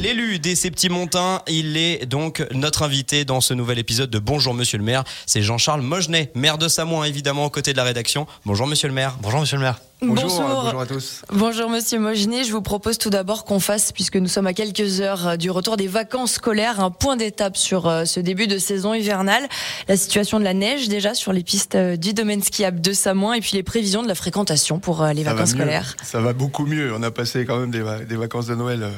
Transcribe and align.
l'élu 0.00 0.38
des 0.38 0.54
Septimontins, 0.54 1.42
il 1.46 1.76
est 1.76 2.06
donc 2.06 2.42
notre 2.52 2.82
invité 2.82 3.26
dans 3.26 3.42
ce 3.42 3.52
nouvel 3.52 3.78
épisode 3.78 4.08
de 4.08 4.18
Bonjour 4.18 4.54
Monsieur 4.54 4.78
le 4.78 4.84
maire. 4.84 5.04
C'est 5.26 5.42
Jean-Charles 5.42 5.82
Mogenet, 5.82 6.32
maire 6.34 6.56
de 6.56 6.68
Samoin, 6.68 7.04
évidemment, 7.04 7.44
aux 7.44 7.50
côtés 7.50 7.72
de 7.72 7.76
la 7.76 7.84
rédaction. 7.84 8.26
Bonjour 8.46 8.66
Monsieur 8.66 8.88
le 8.88 8.94
maire. 8.94 9.18
Bonjour 9.20 9.40
Monsieur 9.40 9.58
le 9.58 9.62
maire. 9.62 9.78
Bonjour, 10.02 10.30
bonjour, 10.40 10.80
à 10.80 10.86
tous. 10.86 11.20
Bonjour 11.30 11.68
Monsieur 11.68 11.98
Mogenet, 11.98 12.44
je 12.44 12.52
vous 12.52 12.62
propose 12.62 12.96
tout 12.96 13.10
d'abord 13.10 13.44
qu'on 13.44 13.60
fasse, 13.60 13.92
puisque 13.92 14.16
nous 14.16 14.28
sommes 14.28 14.46
à 14.46 14.54
quelques 14.54 15.02
heures 15.02 15.28
euh, 15.28 15.36
du 15.36 15.50
retour 15.50 15.76
des 15.76 15.88
vacances 15.88 16.32
scolaires, 16.32 16.80
un 16.80 16.90
point 16.90 17.18
d'étape 17.18 17.58
sur 17.58 17.86
euh, 17.86 18.06
ce 18.06 18.18
début 18.18 18.46
de 18.46 18.56
saison 18.56 18.94
hivernale, 18.94 19.46
la 19.88 19.98
situation 19.98 20.38
de 20.38 20.44
la 20.44 20.54
neige 20.54 20.88
déjà 20.88 21.12
sur 21.12 21.34
les 21.34 21.42
pistes 21.42 21.74
euh, 21.74 21.96
du 21.96 22.14
domaine 22.14 22.42
skiable 22.42 22.80
de 22.80 22.94
Samoin 22.94 23.34
et 23.34 23.42
puis 23.42 23.50
les 23.52 23.62
prévisions 23.62 24.02
de 24.02 24.08
la 24.08 24.14
fréquentation 24.14 24.78
pour 24.78 25.04
les 25.04 25.22
vacances 25.22 25.50
scolaires. 25.50 25.94
Ça 26.02 26.20
va 26.20 26.32
beaucoup 26.32 26.64
mieux, 26.64 26.94
on 26.94 27.02
a 27.02 27.10
passé 27.10 27.44
quand 27.44 27.58
même 27.58 27.70
des, 27.70 27.84
des 28.08 28.16
vacances 28.16 28.46
de 28.46 28.54
Noël 28.54 28.90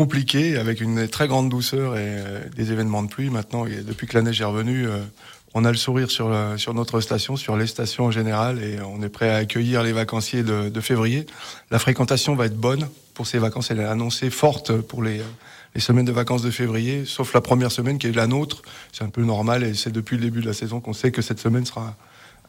compliquées 0.00 0.56
avec 0.56 0.80
une 0.80 1.08
très 1.08 1.28
grande 1.28 1.50
douceur 1.50 1.98
et 1.98 2.16
des 2.56 2.72
événements 2.72 3.02
de 3.02 3.08
pluie. 3.08 3.28
Maintenant, 3.28 3.66
depuis 3.66 4.06
que 4.06 4.16
la 4.16 4.22
neige 4.22 4.40
est 4.40 4.44
revenue, 4.44 4.86
on 5.52 5.66
a 5.66 5.70
le 5.70 5.76
sourire 5.76 6.10
sur, 6.10 6.34
sur 6.56 6.72
notre 6.72 7.02
station, 7.02 7.36
sur 7.36 7.54
les 7.54 7.66
stations 7.66 8.06
en 8.06 8.10
général, 8.10 8.64
et 8.64 8.78
on 8.80 9.02
est 9.02 9.10
prêt 9.10 9.28
à 9.28 9.36
accueillir 9.36 9.82
les 9.82 9.92
vacanciers 9.92 10.42
de, 10.42 10.80
février. 10.80 11.26
La 11.70 11.78
fréquentation 11.78 12.34
va 12.34 12.46
être 12.46 12.56
bonne 12.56 12.88
pour 13.12 13.26
ces 13.26 13.38
vacances. 13.38 13.70
Elle 13.70 13.80
est 13.80 13.84
annoncée 13.84 14.30
forte 14.30 14.72
pour 14.72 15.02
les, 15.02 15.20
les 15.74 15.80
semaines 15.82 16.06
de 16.06 16.12
vacances 16.12 16.40
de 16.40 16.50
février, 16.50 17.04
sauf 17.04 17.34
la 17.34 17.42
première 17.42 17.70
semaine 17.70 17.98
qui 17.98 18.06
est 18.06 18.16
la 18.16 18.26
nôtre. 18.26 18.62
C'est 18.92 19.04
un 19.04 19.10
peu 19.10 19.22
normal, 19.22 19.64
et 19.64 19.74
c'est 19.74 19.92
depuis 19.92 20.16
le 20.16 20.22
début 20.22 20.40
de 20.40 20.46
la 20.46 20.54
saison 20.54 20.80
qu'on 20.80 20.94
sait 20.94 21.12
que 21.12 21.20
cette 21.20 21.40
semaine 21.40 21.66
sera 21.66 21.94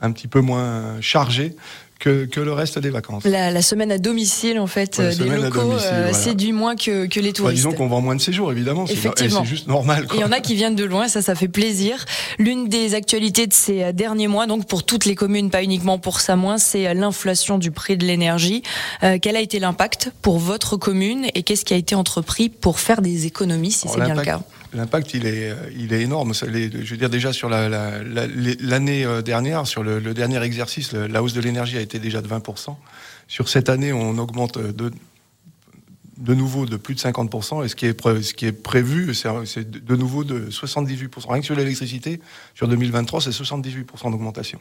un 0.02 0.12
petit 0.12 0.28
peu 0.28 0.41
moins 0.41 1.00
chargée 1.02 1.55
que, 2.02 2.26
que, 2.26 2.40
le 2.40 2.52
reste 2.52 2.80
des 2.80 2.90
vacances. 2.90 3.23
La, 3.26 3.62
semaine 3.62 3.91
à 3.91 4.00
domicile, 4.00 4.60
en 4.60 4.68
fait, 4.68 5.00
des 5.00 5.30
locaux, 5.30 5.74
euh, 5.74 6.12
séduit 6.12 6.52
moins 6.52 6.76
que, 6.76 7.05
que 7.05 7.20
les 7.20 7.32
touristes. 7.32 7.58
disons 7.58 7.74
qu'on 7.74 7.88
vend 7.88 8.02
moins 8.02 8.16
de 8.16 8.22
séjours, 8.22 8.52
évidemment. 8.52 8.86
Effectivement. 8.88 9.44
C'est 9.44 9.50
juste 9.50 9.68
normal. 9.68 10.08
Il 10.14 10.20
y 10.20 10.24
en 10.24 10.32
a 10.32 10.40
qui 10.40 10.55
viennent 10.55 10.76
de 10.76 10.84
loin, 10.84 11.08
ça, 11.08 11.22
ça 11.22 11.36
fait 11.36 11.48
plaisir. 11.48 12.04
L'une 12.40 12.68
des 12.68 12.96
actualités 12.96 13.46
de 13.46 13.54
ces 13.54 13.94
derniers 13.94 14.27
mois, 14.27 14.48
donc 14.48 14.68
pour 14.68 14.84
toutes 14.84 15.05
les 15.05 15.16
communes, 15.16 15.52
pas 15.52 15.63
uniquement 15.63 15.99
pour 15.99 16.20
Samoin, 16.20 16.57
c'est 16.57 16.91
l'inflation 16.96 17.60
du 17.60 17.70
prix 17.70 17.98
de 17.98 18.05
l'énergie. 18.05 18.63
Euh, 19.04 19.20
quel 19.22 19.35
a 19.35 19.41
été 19.41 19.60
l'impact 19.60 20.12
pour 20.24 20.40
votre 20.40 20.77
commune 20.77 21.27
et 21.35 21.44
qu'est-ce 21.44 21.66
qui 21.66 21.76
a 21.76 21.77
été 21.77 21.94
entrepris 21.94 22.49
pour 22.49 22.79
faire 22.79 23.04
des 23.04 23.27
économies, 23.27 23.72
si 23.72 23.88
c'est 23.88 24.02
bien 24.02 24.16
le 24.16 24.24
cas? 24.24 24.41
L'impact, 24.74 25.14
il 25.14 25.26
est, 25.26 25.54
il 25.77 25.91
est 25.91 26.02
énorme. 26.02 26.34
je 26.34 26.46
veux 26.46 26.98
dire, 26.98 27.10
déjà 27.10 27.34
sur 27.34 27.50
l'année 27.50 29.05
euh, 29.05 29.22
dernière, 29.22 29.68
sur 29.68 29.84
le, 29.84 30.00
le 30.00 30.13
dernier 30.13 30.41
exercice, 30.41 30.94
la 30.94 31.22
hausse 31.22 31.34
de 31.34 31.41
l'énergie 31.41 31.78
a 31.78 31.82
été 31.82 32.00
déjà 32.00 32.22
de 32.22 32.28
20%. 32.28 32.76
Sur 33.28 33.50
cette 33.50 33.70
année, 33.70 33.94
on 33.94 34.18
augmente 34.18 34.58
de, 34.58 34.91
de 36.22 36.34
nouveau 36.34 36.66
de 36.66 36.77
plus 36.77 36.96
de 36.96 37.00
50%, 37.00 37.66
et 37.66 37.68
ce 37.68 37.76
qui 37.76 37.88
est, 37.88 37.94
pré, 37.94 38.22
ce 38.22 38.34
qui 38.34 38.46
est 38.46 38.52
prévu, 38.52 39.14
c'est 39.14 39.70
de 39.70 39.96
nouveau 39.96 40.24
de 40.24 40.50
78%. 40.50 41.32
Rien 41.32 41.40
que 41.40 41.46
sur 41.46 41.55
l'électricité, 41.55 42.22
sur 42.54 42.68
2023, 42.68 43.22
c'est 43.22 43.32
78% 43.32 44.12
d'augmentation. 44.12 44.60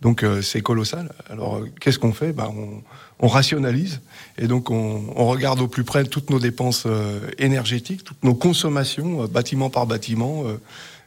Donc 0.00 0.22
euh, 0.22 0.42
c'est 0.42 0.60
colossal. 0.60 1.12
Alors 1.30 1.56
euh, 1.56 1.68
qu'est-ce 1.80 1.98
qu'on 1.98 2.12
fait? 2.12 2.32
Ben, 2.32 2.52
on, 2.54 2.82
on, 3.20 3.28
rationalise, 3.28 4.00
et 4.36 4.48
donc 4.48 4.70
on, 4.70 5.04
on, 5.14 5.26
regarde 5.26 5.60
au 5.60 5.68
plus 5.68 5.84
près 5.84 6.04
toutes 6.04 6.30
nos 6.30 6.40
dépenses 6.40 6.84
euh, 6.86 7.20
énergétiques, 7.38 8.02
toutes 8.04 8.24
nos 8.24 8.34
consommations, 8.34 9.24
bâtiment 9.26 9.70
par 9.70 9.86
bâtiment, 9.86 10.44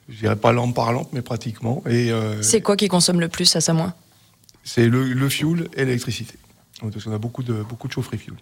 je 0.09 0.17
dirais 0.17 0.35
pas 0.35 0.51
lampe 0.51 0.75
par 0.75 0.93
lampe, 0.93 1.09
mais 1.11 1.21
pratiquement. 1.21 1.83
Et 1.89 2.11
C'est 2.41 2.61
quoi 2.61 2.77
qui 2.77 2.87
consomme 2.87 3.19
le 3.19 3.29
plus 3.29 3.55
à 3.55 3.61
Samoin 3.61 3.93
c'est 4.63 4.87
le, 4.87 5.29
fuel 5.29 5.69
et 5.75 5.85
l'électricité. 5.85 6.35
Parce 6.79 7.03
qu'on 7.03 7.13
a 7.13 7.17
beaucoup 7.17 7.43
de, 7.43 7.63
beaucoup 7.63 7.87
de 7.87 7.93
chaufferie 7.93 8.17
fuel. 8.17 8.35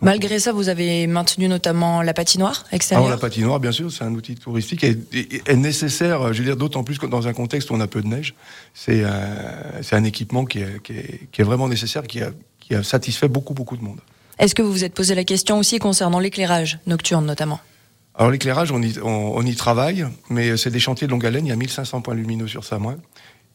Malgré 0.00 0.38
ça, 0.38 0.52
vous 0.52 0.68
avez 0.68 1.06
maintenu 1.06 1.48
notamment 1.48 2.02
la 2.02 2.12
patinoire 2.12 2.64
extérieure 2.72 3.06
Alors, 3.06 3.16
La 3.16 3.20
patinoire, 3.20 3.60
bien 3.60 3.72
sûr, 3.72 3.90
c'est 3.90 4.04
un 4.04 4.12
outil 4.14 4.34
touristique 4.34 4.84
et 4.84 4.98
est, 5.12 5.56
nécessaire, 5.56 6.32
je 6.32 6.38
veux 6.38 6.44
dire, 6.44 6.56
d'autant 6.56 6.84
plus 6.84 6.98
que 6.98 7.06
dans 7.06 7.26
un 7.26 7.32
contexte 7.32 7.70
où 7.70 7.74
on 7.74 7.80
a 7.80 7.86
peu 7.86 8.02
de 8.02 8.08
neige. 8.08 8.34
C'est 8.74 9.04
un 9.04 10.04
équipement 10.04 10.44
qui 10.44 10.60
est, 10.60 10.82
qui, 10.82 10.92
est, 10.92 11.20
qui 11.32 11.40
est, 11.40 11.44
vraiment 11.44 11.68
nécessaire, 11.68 12.02
qui 12.02 12.20
a, 12.20 12.30
qui 12.60 12.74
a 12.74 12.82
satisfait 12.82 13.28
beaucoup, 13.28 13.54
beaucoup 13.54 13.76
de 13.76 13.82
monde. 13.82 14.00
Est-ce 14.38 14.54
que 14.54 14.62
vous 14.62 14.72
vous 14.72 14.84
êtes 14.84 14.94
posé 14.94 15.14
la 15.14 15.24
question 15.24 15.58
aussi 15.58 15.78
concernant 15.78 16.18
l'éclairage 16.18 16.78
nocturne 16.86 17.24
notamment? 17.24 17.60
Alors 18.16 18.30
l'éclairage, 18.30 18.70
on 18.70 18.80
y, 18.80 18.98
on, 19.02 19.42
y, 19.42 19.54
travaille, 19.56 20.06
mais 20.30 20.56
c'est 20.56 20.70
des 20.70 20.78
chantiers 20.78 21.08
de 21.08 21.12
longue 21.12 21.26
haleine. 21.26 21.46
Il 21.46 21.48
y 21.48 21.52
a 21.52 21.56
1500 21.56 22.00
points 22.00 22.14
lumineux 22.14 22.46
sur 22.46 22.64
Samoin. 22.64 22.96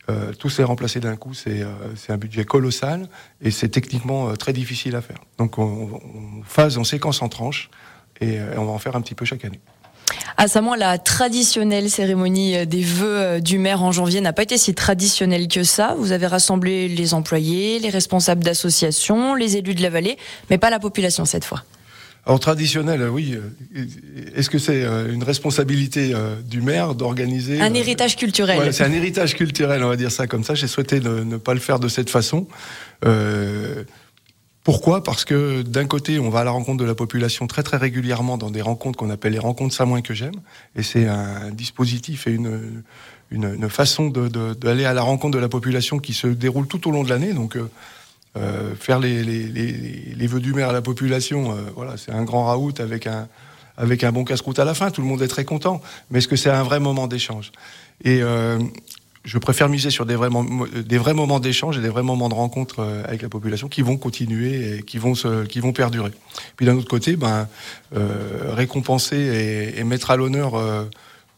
Euh, 0.09 0.33
tout 0.33 0.49
s'est 0.49 0.63
remplacé 0.63 0.99
d'un 0.99 1.15
coup, 1.15 1.33
c'est 1.33 1.61
euh, 1.61 1.67
un 2.09 2.17
budget 2.17 2.43
colossal 2.43 3.07
et 3.41 3.51
c'est 3.51 3.69
techniquement 3.69 4.29
euh, 4.29 4.35
très 4.35 4.53
difficile 4.53 4.95
à 4.95 5.01
faire. 5.01 5.19
Donc 5.37 5.57
on, 5.57 6.01
phase 6.43 6.77
en 6.77 6.83
séquence 6.83 7.21
en 7.21 7.29
tranche 7.29 7.69
et 8.21 8.39
on 8.57 8.65
va 8.65 8.71
en 8.71 8.79
faire 8.79 8.95
un 8.95 9.01
petit 9.01 9.15
peu 9.15 9.23
chaque 9.23 9.45
année. 9.45 9.59
À 10.35 10.47
Samoin, 10.47 10.75
la 10.75 10.97
traditionnelle 10.97 11.89
cérémonie 11.89 12.65
des 12.65 12.81
vœux 12.81 13.39
du 13.39 13.59
maire 13.59 13.83
en 13.83 13.91
janvier 13.91 14.19
n'a 14.19 14.33
pas 14.33 14.43
été 14.43 14.57
si 14.57 14.73
traditionnelle 14.73 15.47
que 15.47 15.63
ça. 15.63 15.95
Vous 15.97 16.11
avez 16.11 16.27
rassemblé 16.27 16.87
les 16.89 17.13
employés, 17.13 17.79
les 17.79 17.89
responsables 17.89 18.43
d'associations, 18.43 19.35
les 19.35 19.57
élus 19.57 19.75
de 19.75 19.81
la 19.81 19.89
vallée, 19.89 20.17
mais 20.49 20.57
pas 20.57 20.69
la 20.69 20.79
population 20.79 21.23
cette 21.25 21.45
fois. 21.45 21.63
Alors 22.29 22.39
traditionnel, 22.39 23.09
oui. 23.09 23.35
Est-ce 24.35 24.51
que 24.51 24.59
c'est 24.59 24.83
euh, 24.83 25.11
une 25.11 25.23
responsabilité 25.23 26.11
euh, 26.13 26.35
du 26.43 26.61
maire 26.61 26.93
d'organiser 26.93 27.59
un 27.59 27.73
héritage 27.73 28.15
culturel 28.17 28.71
C'est 28.71 28.83
un 28.83 28.91
héritage 28.91 29.35
culturel, 29.35 29.83
on 29.83 29.89
va 29.89 29.95
dire 29.95 30.11
ça 30.11 30.27
comme 30.27 30.43
ça. 30.43 30.53
J'ai 30.53 30.67
souhaité 30.67 30.99
ne, 30.99 31.37
pas 31.37 31.55
le 31.55 31.59
faire 31.59 31.79
de 31.79 31.87
cette 31.87 32.11
façon. 32.11 32.47
Euh, 33.03 33.83
pourquoi? 34.63 35.03
Parce 35.03 35.25
que 35.25 35.63
d'un 35.63 35.87
côté, 35.87 36.19
on 36.19 36.29
va 36.29 36.41
à 36.41 36.43
la 36.43 36.51
rencontre 36.51 36.77
de 36.77 36.85
la 36.85 36.93
population 36.93 37.47
très 37.47 37.63
très 37.63 37.77
régulièrement 37.77 38.37
dans 38.37 38.51
des 38.51 38.61
rencontres 38.61 38.99
qu'on 38.99 39.09
appelle 39.09 39.33
les 39.33 39.39
rencontres 39.39 39.73
Samoin 39.73 40.03
que 40.03 40.13
j'aime, 40.13 40.39
et 40.75 40.83
c'est 40.83 41.07
un 41.07 41.49
dispositif 41.49 42.27
et 42.27 42.31
une, 42.33 42.83
une, 43.31 43.69
façon 43.69 44.09
d'aller 44.09 44.85
à 44.85 44.93
la 44.93 45.01
rencontre 45.01 45.35
de 45.35 45.41
la 45.41 45.49
population 45.49 45.97
qui 45.97 46.13
se 46.13 46.27
déroule 46.27 46.67
tout 46.67 46.87
au 46.87 46.91
long 46.91 47.03
de 47.03 47.09
l'année. 47.09 47.33
Donc 47.33 47.55
euh, 47.55 47.69
faire 48.79 48.99
les, 48.99 50.27
vœux 50.27 50.39
du 50.39 50.53
maire 50.53 50.69
à 50.69 50.73
la 50.73 50.81
population, 50.81 51.51
euh, 51.51 51.55
voilà, 51.75 51.97
c'est 51.97 52.11
un 52.11 52.23
grand 52.23 52.45
raout 52.45 52.79
avec 52.79 53.07
un, 53.07 53.27
avec 53.79 54.03
un 54.03 54.11
bon 54.11 54.25
casse-croûte 54.25 54.59
à 54.59 54.65
la 54.65 54.73
fin. 54.73 54.91
Tout 54.91 55.01
le 55.01 55.07
monde 55.07 55.21
est 55.21 55.27
très 55.27 55.45
content. 55.45 55.81
Mais 56.11 56.19
est-ce 56.19 56.27
que 56.27 56.35
c'est 56.35 56.49
un 56.49 56.63
vrai 56.63 56.79
moment 56.79 57.07
d'échange? 57.07 57.51
Et 58.03 58.21
euh, 58.21 58.59
je 59.23 59.37
préfère 59.37 59.69
miser 59.69 59.89
sur 59.89 60.05
des 60.05 60.15
vrais, 60.15 60.29
des 60.85 60.97
vrais 60.97 61.13
moments 61.13 61.39
d'échange 61.39 61.77
et 61.77 61.81
des 61.81 61.89
vrais 61.89 62.03
moments 62.03 62.29
de 62.29 62.33
rencontre 62.33 62.79
euh, 62.79 63.03
avec 63.05 63.21
la 63.21 63.29
population 63.29 63.69
qui 63.69 63.81
vont 63.81 63.97
continuer 63.97 64.77
et 64.77 64.83
qui 64.83 64.97
vont, 64.97 65.13
qui 65.47 65.59
vont 65.61 65.73
perdurer. 65.73 66.11
Puis 66.57 66.65
d'un 66.65 66.77
autre 66.77 66.89
côté, 66.89 67.15
ben, 67.15 67.47
euh, 67.95 68.53
récompenser 68.53 69.17
et, 69.17 69.79
et, 69.79 69.83
mettre 69.85 70.11
à 70.11 70.17
l'honneur 70.17 70.51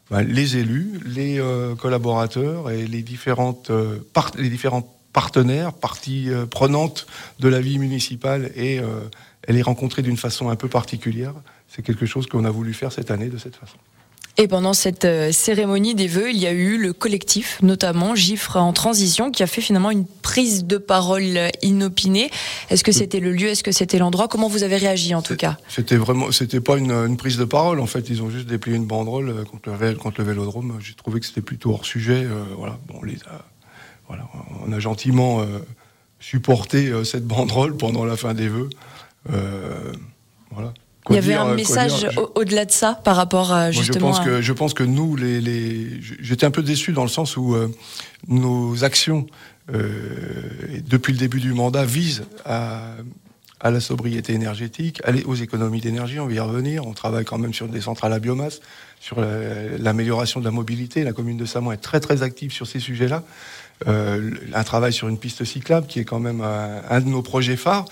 ben, 0.09 0.23
les 0.23 0.57
élus, 0.57 0.99
les 1.05 1.39
collaborateurs 1.79 2.71
et 2.71 2.87
les 2.87 3.03
différentes, 3.03 3.71
les 4.37 4.49
différentes 4.49 4.89
partenaire, 5.13 5.73
partie 5.73 6.29
euh, 6.29 6.45
prenante 6.45 7.07
de 7.39 7.47
la 7.47 7.59
vie 7.59 7.79
municipale 7.79 8.51
et 8.55 8.79
euh, 8.79 9.01
elle 9.43 9.57
est 9.57 9.61
rencontrée 9.61 10.01
d'une 10.01 10.17
façon 10.17 10.49
un 10.49 10.55
peu 10.55 10.67
particulière. 10.67 11.33
C'est 11.67 11.81
quelque 11.81 12.05
chose 12.05 12.27
qu'on 12.27 12.45
a 12.45 12.51
voulu 12.51 12.73
faire 12.73 12.91
cette 12.91 13.11
année 13.11 13.27
de 13.27 13.37
cette 13.37 13.55
façon. 13.55 13.77
Et 14.37 14.47
pendant 14.47 14.73
cette 14.73 15.03
euh, 15.03 15.33
cérémonie 15.33 15.93
des 15.93 16.07
vœux, 16.07 16.31
il 16.31 16.37
y 16.37 16.47
a 16.47 16.53
eu 16.53 16.77
le 16.77 16.93
collectif, 16.93 17.59
notamment 17.61 18.15
Gifre 18.15 18.55
en 18.55 18.71
transition, 18.71 19.29
qui 19.29 19.43
a 19.43 19.47
fait 19.47 19.59
finalement 19.59 19.91
une 19.91 20.05
prise 20.05 20.63
de 20.63 20.77
parole 20.77 21.37
inopinée. 21.61 22.31
Est-ce 22.69 22.85
que 22.85 22.93
c'était 22.93 23.19
le 23.19 23.33
lieu? 23.33 23.49
Est-ce 23.49 23.63
que 23.63 23.73
c'était 23.73 23.97
l'endroit? 23.97 24.29
Comment 24.29 24.47
vous 24.47 24.63
avez 24.63 24.77
réagi 24.77 25.13
en 25.13 25.21
tout 25.21 25.35
cas? 25.35 25.57
C'était 25.67 25.97
vraiment, 25.97 26.31
c'était 26.31 26.61
pas 26.61 26.77
une, 26.77 27.17
prise 27.17 27.37
de 27.37 27.43
parole. 27.43 27.81
En 27.81 27.87
fait, 27.87 28.09
ils 28.09 28.23
ont 28.23 28.29
juste 28.29 28.47
déplié 28.47 28.77
une 28.77 28.85
banderole 28.85 29.43
contre 29.43 29.69
le, 29.69 29.95
contre 29.95 30.21
le 30.21 30.27
vélodrome. 30.27 30.79
J'ai 30.79 30.93
trouvé 30.93 31.19
que 31.19 31.25
c'était 31.25 31.41
plutôt 31.41 31.71
hors 31.71 31.85
sujet. 31.85 32.25
voilà, 32.57 32.79
bon, 32.87 33.03
les 33.03 33.17
a 33.29 33.50
on 34.65 34.71
a 34.71 34.79
gentiment 34.79 35.41
euh, 35.41 35.59
supporté 36.19 36.87
euh, 36.87 37.03
cette 37.03 37.25
banderole 37.25 37.75
pendant 37.75 38.05
la 38.05 38.17
fin 38.17 38.33
des 38.33 38.47
vœux. 38.47 38.69
Euh, 39.31 39.93
Il 41.09 41.15
y 41.15 41.17
avait 41.17 41.33
un 41.33 41.53
message 41.53 42.07
au-delà 42.35 42.65
de 42.65 42.71
ça 42.71 42.99
par 43.03 43.15
rapport 43.15 43.51
à 43.51 43.71
justement. 43.71 44.13
je, 44.13 44.17
pense 44.17 44.25
que, 44.25 44.41
je 44.41 44.53
pense 44.53 44.73
que 44.73 44.83
nous, 44.83 45.15
les, 45.15 46.01
j'étais 46.01 46.45
un 46.45 46.51
peu 46.51 46.63
déçu 46.63 46.91
dans 46.91 47.03
le 47.03 47.09
sens 47.09 47.37
où 47.37 47.55
nos 48.27 48.83
actions 48.83 49.27
depuis 49.69 51.13
le 51.13 51.19
début 51.19 51.39
du 51.39 51.53
mandat 51.53 51.85
visent 51.85 52.25
à, 52.45 52.95
la 53.63 53.79
sobriété 53.79 54.33
énergétique, 54.33 55.01
aller 55.03 55.23
aux 55.23 55.35
économies 55.35 55.81
d'énergie, 55.81 56.19
on 56.19 56.25
va 56.25 56.33
y 56.33 56.39
revenir. 56.39 56.87
On 56.87 56.93
travaille 56.93 57.25
quand 57.25 57.37
même 57.37 57.53
sur 57.53 57.67
des 57.67 57.81
centrales 57.81 58.13
à 58.13 58.19
biomasse, 58.19 58.59
sur 58.99 59.17
l'amélioration 59.79 60.39
de 60.39 60.45
la 60.45 60.51
mobilité. 60.51 61.03
La 61.03 61.13
commune 61.13 61.37
de 61.37 61.45
Samoa 61.45 61.75
est 61.75 61.77
très 61.77 61.99
très 61.99 62.23
active 62.23 62.51
sur 62.51 62.65
ces 62.65 62.79
sujets-là. 62.79 63.23
Euh, 63.87 64.31
un 64.53 64.63
travail 64.63 64.93
sur 64.93 65.07
une 65.07 65.17
piste 65.17 65.43
cyclable 65.43 65.87
qui 65.87 65.99
est 65.99 66.05
quand 66.05 66.19
même 66.19 66.41
un, 66.41 67.01
de 67.01 67.07
nos 67.07 67.21
projets 67.21 67.57
phares. 67.57 67.85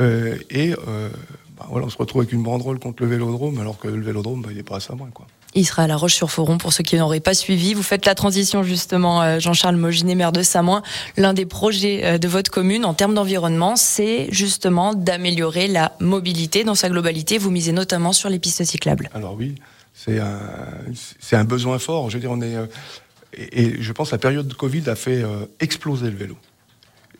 Euh, 0.00 0.36
et 0.50 0.72
euh, 0.72 1.08
bah, 1.56 1.66
voilà, 1.70 1.86
on 1.86 1.90
se 1.90 1.96
retrouve 1.96 2.22
avec 2.22 2.32
une 2.32 2.42
banderole 2.42 2.78
contre 2.78 3.02
le 3.02 3.08
vélodrome, 3.08 3.60
alors 3.60 3.78
que 3.78 3.88
le 3.88 4.02
vélodrome, 4.02 4.42
bah, 4.42 4.48
il 4.50 4.56
n'est 4.56 4.62
pas 4.62 4.76
à 4.76 4.80
Samoin. 4.80 5.08
Quoi. 5.12 5.26
Il 5.56 5.64
sera 5.64 5.84
à 5.84 5.86
La 5.86 5.96
Roche-sur-Foron 5.96 6.58
pour 6.58 6.72
ceux 6.72 6.82
qui 6.82 6.96
n'auraient 6.96 7.20
pas 7.20 7.34
suivi. 7.34 7.74
Vous 7.74 7.84
faites 7.84 8.06
la 8.06 8.16
transition 8.16 8.64
justement, 8.64 9.22
euh, 9.22 9.38
Jean-Charles 9.38 9.76
Moginet, 9.76 10.16
maire 10.16 10.32
de 10.32 10.42
Samoin. 10.42 10.82
L'un 11.16 11.32
des 11.32 11.46
projets 11.46 12.18
de 12.18 12.28
votre 12.28 12.50
commune 12.50 12.84
en 12.84 12.94
termes 12.94 13.14
d'environnement, 13.14 13.76
c'est 13.76 14.26
justement 14.32 14.94
d'améliorer 14.94 15.68
la 15.68 15.92
mobilité 16.00 16.64
dans 16.64 16.74
sa 16.74 16.88
globalité. 16.88 17.38
Vous 17.38 17.50
misez 17.50 17.72
notamment 17.72 18.12
sur 18.12 18.28
les 18.28 18.40
pistes 18.40 18.64
cyclables. 18.64 19.10
Alors 19.14 19.34
oui, 19.34 19.54
c'est 19.92 20.18
un, 20.18 20.40
c'est 21.20 21.36
un 21.36 21.44
besoin 21.44 21.78
fort. 21.78 22.10
Je 22.10 22.16
veux 22.16 22.20
dire, 22.20 22.32
on 22.32 22.40
est, 22.40 22.56
euh, 23.38 23.44
et, 23.52 23.82
je 23.82 23.92
pense 23.92 24.10
que 24.10 24.14
la 24.14 24.18
période 24.18 24.48
de 24.48 24.54
Covid 24.54 24.88
a 24.88 24.96
fait 24.96 25.24
exploser 25.60 26.10
le 26.10 26.16
vélo 26.16 26.36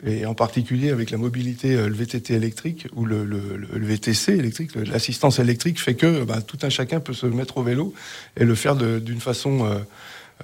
et 0.07 0.27
en 0.27 0.35
particulier 0.35 0.91
avec 0.91 1.11
la 1.11 1.19
mobilité, 1.19 1.77
le 1.77 1.95
VTT 1.95 2.35
électrique 2.35 2.87
ou 2.95 3.07
le, 3.07 3.25
VTC 3.73 4.33
électrique, 4.33 4.75
l'assistance 4.75 5.39
électrique 5.39 5.81
fait 5.81 5.95
que 5.95 6.25
ben, 6.25 6.41
tout 6.43 6.59
un 6.63 6.69
chacun 6.69 7.01
peut 7.01 7.15
se 7.15 7.27
mettre 7.27 7.59
au 7.59 7.63
vélo 7.63 7.95
et 8.37 8.45
le 8.45 8.55
faire 8.55 8.77
d'une 8.77 9.21
façon 9.21 9.65
euh, 9.65 9.79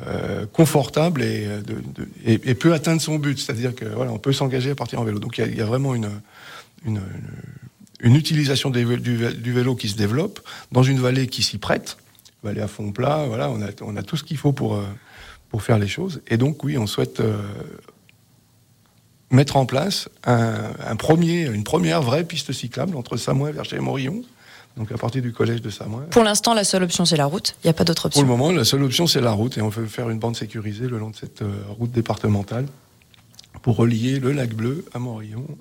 euh, 0.06 0.46
confortable 0.46 1.22
et, 1.22 2.54
peut 2.54 2.72
atteindre 2.72 3.02
son 3.02 3.18
but. 3.18 3.38
C'est-à-dire 3.38 3.74
que 3.74 3.84
voilà, 3.84 4.12
on 4.12 4.18
peut 4.18 4.32
s'engager 4.32 4.70
à 4.70 4.74
partir 4.74 5.00
en 5.00 5.04
vélo. 5.04 5.18
Donc 5.18 5.38
il 5.38 5.54
y, 5.54 5.60
a 5.60 5.66
vraiment 5.66 5.94
une, 5.94 7.00
utilisation 8.02 8.70
du, 8.70 8.84
vélo 8.84 9.74
qui 9.74 9.88
se 9.88 9.96
développe 9.96 10.40
dans 10.72 10.82
une 10.82 11.00
vallée 11.00 11.26
qui 11.26 11.42
s'y 11.42 11.58
prête, 11.58 11.98
vallée 12.42 12.62
à 12.62 12.68
fond 12.68 12.92
plat. 12.92 13.24
Voilà, 13.26 13.50
on 13.50 13.96
a, 13.96 14.02
tout 14.02 14.16
ce 14.16 14.24
qu'il 14.24 14.38
faut 14.38 14.52
pour 14.52 14.76
euh, 14.76 14.84
pour 15.50 15.62
faire 15.62 15.78
les 15.78 15.88
choses. 15.88 16.22
Et 16.28 16.36
donc 16.36 16.64
oui, 16.64 16.78
on 16.78 16.86
souhaite 16.86 17.20
mettre 19.30 19.56
en 19.56 19.66
place 19.66 20.08
un, 20.24 20.96
premier, 20.96 21.46
une 21.46 21.64
première 21.64 22.02
vraie 22.02 22.24
piste 22.24 22.52
cyclable 22.52 22.96
entre 22.96 23.16
Samoin, 23.16 23.50
Verger 23.50 23.76
et 23.76 23.80
Morillon. 23.80 24.22
Donc 24.76 24.92
à 24.92 24.96
partir 24.96 25.20
du 25.20 25.32
collège 25.32 25.62
de 25.62 25.70
Samoin. 25.70 26.02
Pour 26.10 26.22
l'instant, 26.22 26.54
la 26.54 26.64
seule 26.64 26.84
option, 26.84 27.04
c'est 27.04 27.16
la 27.16 27.26
route. 27.26 27.56
Il 27.62 27.66
n'y 27.66 27.70
a 27.70 27.74
pas 27.74 27.84
d'autre 27.84 28.06
option. 28.06 28.22
Pour 28.22 28.30
le 28.30 28.36
moment, 28.36 28.52
la 28.52 28.64
seule 28.64 28.82
option, 28.82 29.06
c'est 29.06 29.20
la 29.20 29.32
route. 29.32 29.58
Et 29.58 29.62
on 29.62 29.68
veut 29.68 29.86
faire 29.86 30.10
une 30.10 30.18
bande 30.18 30.36
sécurisée 30.36 30.86
le 30.86 30.98
long 30.98 31.10
de 31.10 31.16
cette 31.16 31.42
euh, 31.42 31.52
route 31.78 31.90
départementale 31.90 32.66
pour 33.62 33.76
relier 33.76 34.20
le 34.20 34.32
lac 34.32 34.54
Bleu 34.54 34.84
à 34.94 34.98
Morillon 34.98 35.44
euh, 35.48 35.54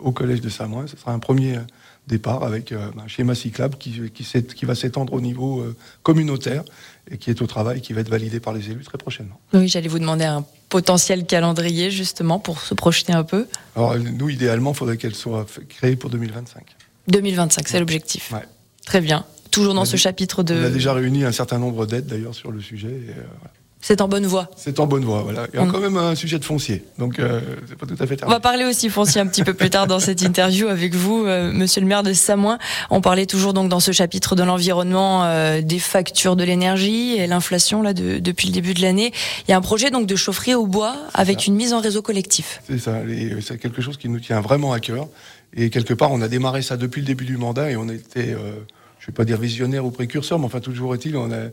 au 0.00 0.12
collège 0.12 0.40
de 0.40 0.48
Samoin. 0.48 0.86
Ce 0.86 0.96
sera 0.96 1.12
un 1.12 1.18
premier 1.18 1.58
départ 2.06 2.44
avec 2.44 2.70
euh, 2.70 2.90
un 3.02 3.08
schéma 3.08 3.34
cyclable 3.34 3.76
qui, 3.78 4.00
qui, 4.10 4.64
va 4.64 4.74
s'étendre 4.74 5.12
au 5.12 5.20
niveau 5.20 5.64
communautaire 6.02 6.62
et 7.10 7.18
qui 7.18 7.30
est 7.30 7.42
au 7.42 7.46
travail, 7.46 7.80
qui 7.80 7.92
va 7.92 8.00
être 8.00 8.08
validé 8.08 8.40
par 8.40 8.52
les 8.52 8.70
élus 8.70 8.84
très 8.84 8.98
prochainement. 8.98 9.40
Oui, 9.54 9.68
j'allais 9.68 9.88
vous 9.88 9.98
demander 9.98 10.24
un 10.24 10.44
potentiel 10.68 11.26
calendrier 11.26 11.90
justement 11.90 12.38
pour 12.38 12.60
se 12.60 12.74
projeter 12.74 13.12
un 13.12 13.24
peu. 13.24 13.46
Alors 13.74 13.96
nous, 13.98 14.28
idéalement, 14.28 14.72
il 14.72 14.76
faudrait 14.76 14.96
qu'elle 14.96 15.14
soit 15.14 15.46
créée 15.68 15.96
pour 15.96 16.10
2025. 16.10 16.64
2025, 17.08 17.68
c'est 17.68 17.78
l'objectif. 17.78 18.32
Ouais. 18.32 18.46
Très 18.84 19.00
bien. 19.00 19.24
Toujours 19.50 19.74
dans 19.74 19.84
ce 19.84 19.96
chapitre 19.96 20.42
de... 20.42 20.54
On 20.54 20.64
a 20.64 20.70
déjà 20.70 20.92
réuni 20.92 21.24
un 21.24 21.32
certain 21.32 21.58
nombre 21.58 21.86
d'aides 21.86 22.06
d'ailleurs 22.06 22.34
sur 22.34 22.50
le 22.50 22.60
sujet. 22.60 22.88
Et, 22.88 23.10
euh, 23.10 23.48
c'est 23.86 24.00
en 24.00 24.08
bonne 24.08 24.26
voie. 24.26 24.50
C'est 24.56 24.80
en 24.80 24.86
bonne 24.88 25.04
voie, 25.04 25.22
voilà. 25.22 25.46
Il 25.52 25.60
y 25.60 25.62
a 25.62 25.64
mm. 25.64 25.70
quand 25.70 25.78
même 25.78 25.96
un 25.96 26.16
sujet 26.16 26.40
de 26.40 26.44
foncier, 26.44 26.82
donc 26.98 27.20
euh, 27.20 27.40
c'est 27.68 27.78
pas 27.78 27.86
tout 27.86 27.94
à 27.94 28.04
fait 28.04 28.16
terminé. 28.16 28.26
On 28.26 28.30
va 28.30 28.40
parler 28.40 28.64
aussi 28.64 28.88
foncier 28.88 29.20
un 29.20 29.28
petit 29.28 29.44
peu 29.44 29.54
plus 29.54 29.70
tard 29.70 29.86
dans 29.86 30.00
cette 30.00 30.22
interview 30.22 30.66
avec 30.66 30.96
vous, 30.96 31.24
euh, 31.24 31.52
Monsieur 31.52 31.82
le 31.82 31.86
maire 31.86 32.02
de 32.02 32.12
Samoin. 32.12 32.58
On 32.90 33.00
parlait 33.00 33.26
toujours 33.26 33.52
donc 33.52 33.68
dans 33.68 33.78
ce 33.78 33.92
chapitre 33.92 34.34
de 34.34 34.42
l'environnement 34.42 35.22
euh, 35.22 35.60
des 35.62 35.78
factures 35.78 36.34
de 36.34 36.42
l'énergie 36.42 37.14
et 37.14 37.28
l'inflation 37.28 37.80
là 37.80 37.94
depuis 37.94 38.48
le 38.48 38.54
début 38.54 38.74
de 38.74 38.82
l'année. 38.82 39.12
Il 39.46 39.52
y 39.52 39.54
a 39.54 39.56
un 39.56 39.60
projet 39.60 39.90
donc 39.90 40.08
de 40.08 40.16
chaufferie 40.16 40.56
au 40.56 40.66
bois 40.66 40.96
avec 41.14 41.46
une 41.46 41.54
mise 41.54 41.72
en 41.72 41.78
réseau 41.78 42.02
collectif. 42.02 42.62
C'est 42.66 42.78
ça, 42.78 43.02
c'est 43.40 43.56
quelque 43.56 43.82
chose 43.82 43.98
qui 43.98 44.08
nous 44.08 44.18
tient 44.18 44.40
vraiment 44.40 44.72
à 44.72 44.80
cœur. 44.80 45.06
Et 45.54 45.70
quelque 45.70 45.94
part, 45.94 46.10
on 46.10 46.22
a 46.22 46.28
démarré 46.28 46.62
ça 46.62 46.76
depuis 46.76 47.02
le 47.02 47.06
début 47.06 47.24
du 47.24 47.36
mandat 47.36 47.70
et 47.70 47.76
on 47.76 47.88
était, 47.88 48.30
je 48.30 48.34
ne 48.34 49.06
vais 49.06 49.12
pas 49.14 49.24
dire 49.24 49.38
visionnaire 49.38 49.86
ou 49.86 49.92
précurseur, 49.92 50.40
mais 50.40 50.46
enfin 50.46 50.58
toujours 50.58 50.92
est-il, 50.92 51.16
on 51.16 51.30
a 51.30 51.50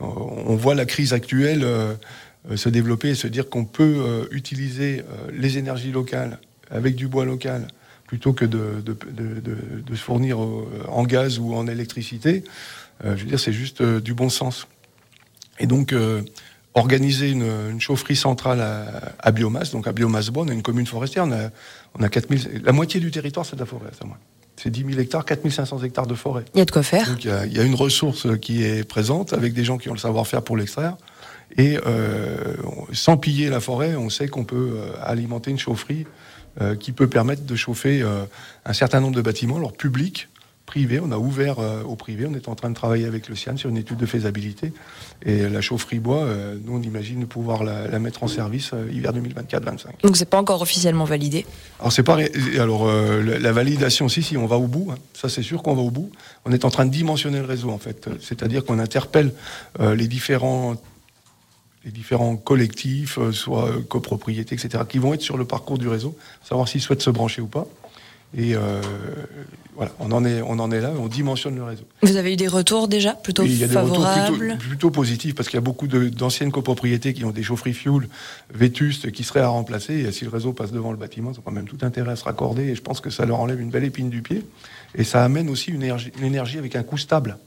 on 0.00 0.56
voit 0.56 0.74
la 0.74 0.86
crise 0.86 1.12
actuelle 1.12 1.64
euh, 1.64 1.94
euh, 2.50 2.56
se 2.56 2.68
développer 2.68 3.10
et 3.10 3.14
se 3.14 3.26
dire 3.26 3.48
qu'on 3.48 3.64
peut 3.64 3.96
euh, 3.98 4.26
utiliser 4.30 5.04
les 5.32 5.58
énergies 5.58 5.92
locales 5.92 6.38
avec 6.70 6.94
du 6.94 7.08
bois 7.08 7.24
local 7.24 7.68
plutôt 8.06 8.32
que 8.32 8.44
de, 8.44 8.84
se 9.90 9.94
fournir 9.94 10.38
en 10.38 11.04
gaz 11.04 11.38
ou 11.38 11.54
en 11.54 11.66
électricité. 11.66 12.44
je 13.02 13.10
veux 13.10 13.24
dire, 13.24 13.40
c'est 13.40 13.52
juste 13.52 13.82
du 13.82 14.14
bon 14.14 14.28
sens. 14.28 14.68
Et 15.58 15.66
donc, 15.66 15.94
organiser 16.74 17.30
une, 17.30 17.80
chaufferie 17.80 18.14
centrale 18.14 18.60
à, 19.18 19.32
biomasse, 19.32 19.72
donc 19.72 19.86
à 19.86 19.92
biomasse 19.92 20.28
bois, 20.28 20.44
on 20.44 20.48
a 20.48 20.52
une 20.52 20.62
commune 20.62 20.86
forestière, 20.86 21.26
on 21.26 22.02
a, 22.02 22.08
4000, 22.08 22.62
la 22.62 22.72
moitié 22.72 23.00
du 23.00 23.10
territoire, 23.10 23.46
c'est 23.46 23.56
de 23.56 23.60
la 23.60 23.66
forêt, 23.66 23.90
ça, 23.98 24.04
moi 24.04 24.18
c'est 24.56 24.70
10 24.70 24.84
000 24.90 25.00
hectares, 25.00 25.24
4 25.24 25.48
500 25.48 25.82
hectares 25.82 26.06
de 26.06 26.14
forêt. 26.14 26.44
Il 26.54 26.58
y 26.58 26.62
a 26.62 26.64
de 26.64 26.70
quoi 26.70 26.82
faire. 26.82 27.08
Donc 27.08 27.24
il 27.24 27.52
y, 27.52 27.58
a, 27.58 27.64
une 27.64 27.74
ressource 27.74 28.26
qui 28.40 28.62
est 28.62 28.88
présente 28.88 29.32
avec 29.32 29.52
des 29.52 29.64
gens 29.64 29.78
qui 29.78 29.88
ont 29.88 29.94
le 29.94 29.98
savoir-faire 29.98 30.42
pour 30.42 30.56
l'extraire. 30.56 30.96
Et 31.56 31.78
euh, 31.86 32.54
sans 32.92 33.16
piller 33.16 33.48
la 33.48 33.60
forêt, 33.60 33.96
on 33.96 34.10
sait 34.10 34.28
qu'on 34.28 34.44
peut 34.44 34.76
euh, 34.76 34.92
alimenter 35.02 35.50
une 35.50 35.58
chaufferie 35.58 36.06
euh, 36.60 36.74
qui 36.74 36.92
peut 36.92 37.08
permettre 37.08 37.44
de 37.44 37.56
chauffer 37.56 38.04
un 38.64 38.72
certain 38.72 39.00
nombre 39.00 39.16
de 39.16 39.22
bâtiments, 39.22 39.56
alors 39.56 39.72
publics, 39.72 40.28
privé. 40.66 41.00
On 41.00 41.12
a 41.12 41.18
ouvert 41.18 41.58
euh, 41.58 41.82
au 41.82 41.96
privé. 41.96 42.26
On 42.28 42.34
est 42.34 42.48
en 42.48 42.54
train 42.54 42.70
de 42.70 42.74
travailler 42.74 43.06
avec 43.06 43.28
le 43.28 43.34
CIAN 43.34 43.56
sur 43.56 43.70
une 43.70 43.76
étude 43.76 43.96
de 43.96 44.06
faisabilité. 44.06 44.72
Et 45.24 45.48
la 45.48 45.60
chaufferie 45.60 45.98
bois, 45.98 46.24
euh, 46.24 46.56
nous, 46.64 46.76
on 46.76 46.82
imagine 46.82 47.26
pouvoir 47.26 47.64
la, 47.64 47.98
mettre 47.98 48.22
en 48.22 48.28
service 48.28 48.70
euh, 48.72 48.90
hiver 48.92 49.12
2024-25. 49.12 50.02
Donc, 50.02 50.16
c'est 50.16 50.28
pas 50.28 50.38
encore 50.38 50.62
officiellement 50.62 51.04
validé? 51.04 51.46
Alors, 51.80 51.92
c'est 51.92 52.02
pas. 52.02 52.18
Alors, 52.58 52.86
la 52.86 53.52
validation, 53.52 54.08
si, 54.08 54.22
si, 54.22 54.36
on 54.36 54.46
va 54.46 54.56
au 54.56 54.66
bout. 54.66 54.90
Hein. 54.90 54.98
Ça, 55.12 55.28
c'est 55.28 55.42
sûr 55.42 55.62
qu'on 55.62 55.74
va 55.74 55.82
au 55.82 55.90
bout. 55.90 56.10
On 56.44 56.52
est 56.52 56.64
en 56.64 56.70
train 56.70 56.86
de 56.86 56.90
dimensionner 56.90 57.38
le 57.38 57.46
réseau, 57.46 57.70
en 57.70 57.78
fait. 57.78 58.08
C'est-à-dire 58.20 58.64
qu'on 58.64 58.78
interpelle 58.78 59.32
les 59.80 60.08
différents 60.08 60.76
les 61.84 61.90
différents 61.90 62.36
collectifs, 62.36 63.18
soit 63.32 63.70
copropriétés, 63.90 64.54
etc., 64.54 64.84
qui 64.88 64.96
vont 64.96 65.12
être 65.12 65.20
sur 65.20 65.36
le 65.36 65.44
parcours 65.44 65.76
du 65.76 65.86
réseau, 65.86 66.16
savoir 66.42 66.66
s'ils 66.66 66.80
souhaitent 66.80 67.02
se 67.02 67.10
brancher 67.10 67.42
ou 67.42 67.46
pas. 67.46 67.66
Et 68.36 68.56
euh, 68.56 68.80
voilà, 69.76 69.92
on 70.00 70.10
en, 70.12 70.24
est, 70.24 70.42
on 70.42 70.58
en 70.58 70.70
est 70.70 70.80
là, 70.80 70.92
on 70.98 71.06
dimensionne 71.06 71.56
le 71.56 71.62
réseau. 71.62 71.84
Vous 72.02 72.16
avez 72.16 72.32
eu 72.32 72.36
des 72.36 72.48
retours 72.48 72.88
déjà 72.88 73.12
plutôt 73.12 73.44
il 73.44 73.58
y 73.58 73.64
a 73.64 73.68
des 73.68 73.72
favorables 73.72 74.52
retours 74.52 74.58
plutôt, 74.58 74.90
positifs 74.90 75.34
parce 75.34 75.48
qu'il 75.48 75.56
y 75.56 75.58
a 75.58 75.62
beaucoup 75.62 75.86
d'anciennes 75.86 76.50
copropriétés 76.50 77.14
qui 77.14 77.24
ont 77.24 77.30
des 77.30 77.42
chaufferies 77.42 77.74
fuel 77.74 78.08
vétustes 78.52 79.12
qui 79.12 79.22
seraient 79.24 79.40
à 79.40 79.48
remplacer. 79.48 79.94
Et 79.94 80.12
si 80.12 80.24
le 80.24 80.30
réseau 80.30 80.52
passe 80.52 80.72
devant 80.72 80.90
le 80.90 80.96
bâtiment, 80.96 81.32
ils 81.32 81.38
ont 81.38 81.42
quand 81.44 81.52
même 81.52 81.68
tout 81.68 81.78
intérêt 81.82 82.12
à 82.12 82.16
se 82.16 82.24
raccorder. 82.24 82.64
Et 82.64 82.74
je 82.74 82.82
pense 82.82 83.00
que 83.00 83.10
ça 83.10 83.24
leur 83.24 83.40
enlève 83.40 83.60
une 83.60 83.70
belle 83.70 83.84
épine 83.84 84.10
du 84.10 84.22
pied. 84.22 84.44
Et 84.96 85.04
ça 85.04 85.24
amène 85.24 85.48
aussi 85.48 85.70
une 85.70 85.82
énergie, 85.82 86.12
une 86.18 86.24
énergie 86.24 86.58
avec 86.58 86.74
un 86.76 86.82
coût 86.82 86.98
stable. 86.98 87.38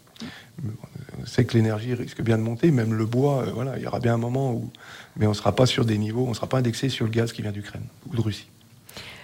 On 1.21 1.25
sait 1.25 1.45
que 1.45 1.53
l'énergie 1.53 1.93
risque 1.93 2.21
bien 2.21 2.37
de 2.37 2.43
monter, 2.43 2.71
même 2.71 2.93
le 2.93 3.05
bois, 3.05 3.43
euh, 3.43 3.51
voilà, 3.53 3.77
il 3.77 3.83
y 3.83 3.87
aura 3.87 3.99
bien 3.99 4.15
un 4.15 4.17
moment 4.17 4.53
où. 4.53 4.71
Mais 5.17 5.25
on 5.25 5.31
ne 5.31 5.35
sera 5.35 5.55
pas 5.55 5.65
sur 5.65 5.85
des 5.85 5.97
niveaux, 5.97 6.25
on 6.25 6.29
ne 6.29 6.35
sera 6.35 6.47
pas 6.47 6.57
indexé 6.57 6.89
sur 6.89 7.05
le 7.05 7.11
gaz 7.11 7.31
qui 7.31 7.41
vient 7.41 7.51
d'Ukraine 7.51 7.83
ou 8.09 8.15
de 8.15 8.21
Russie. 8.21 8.47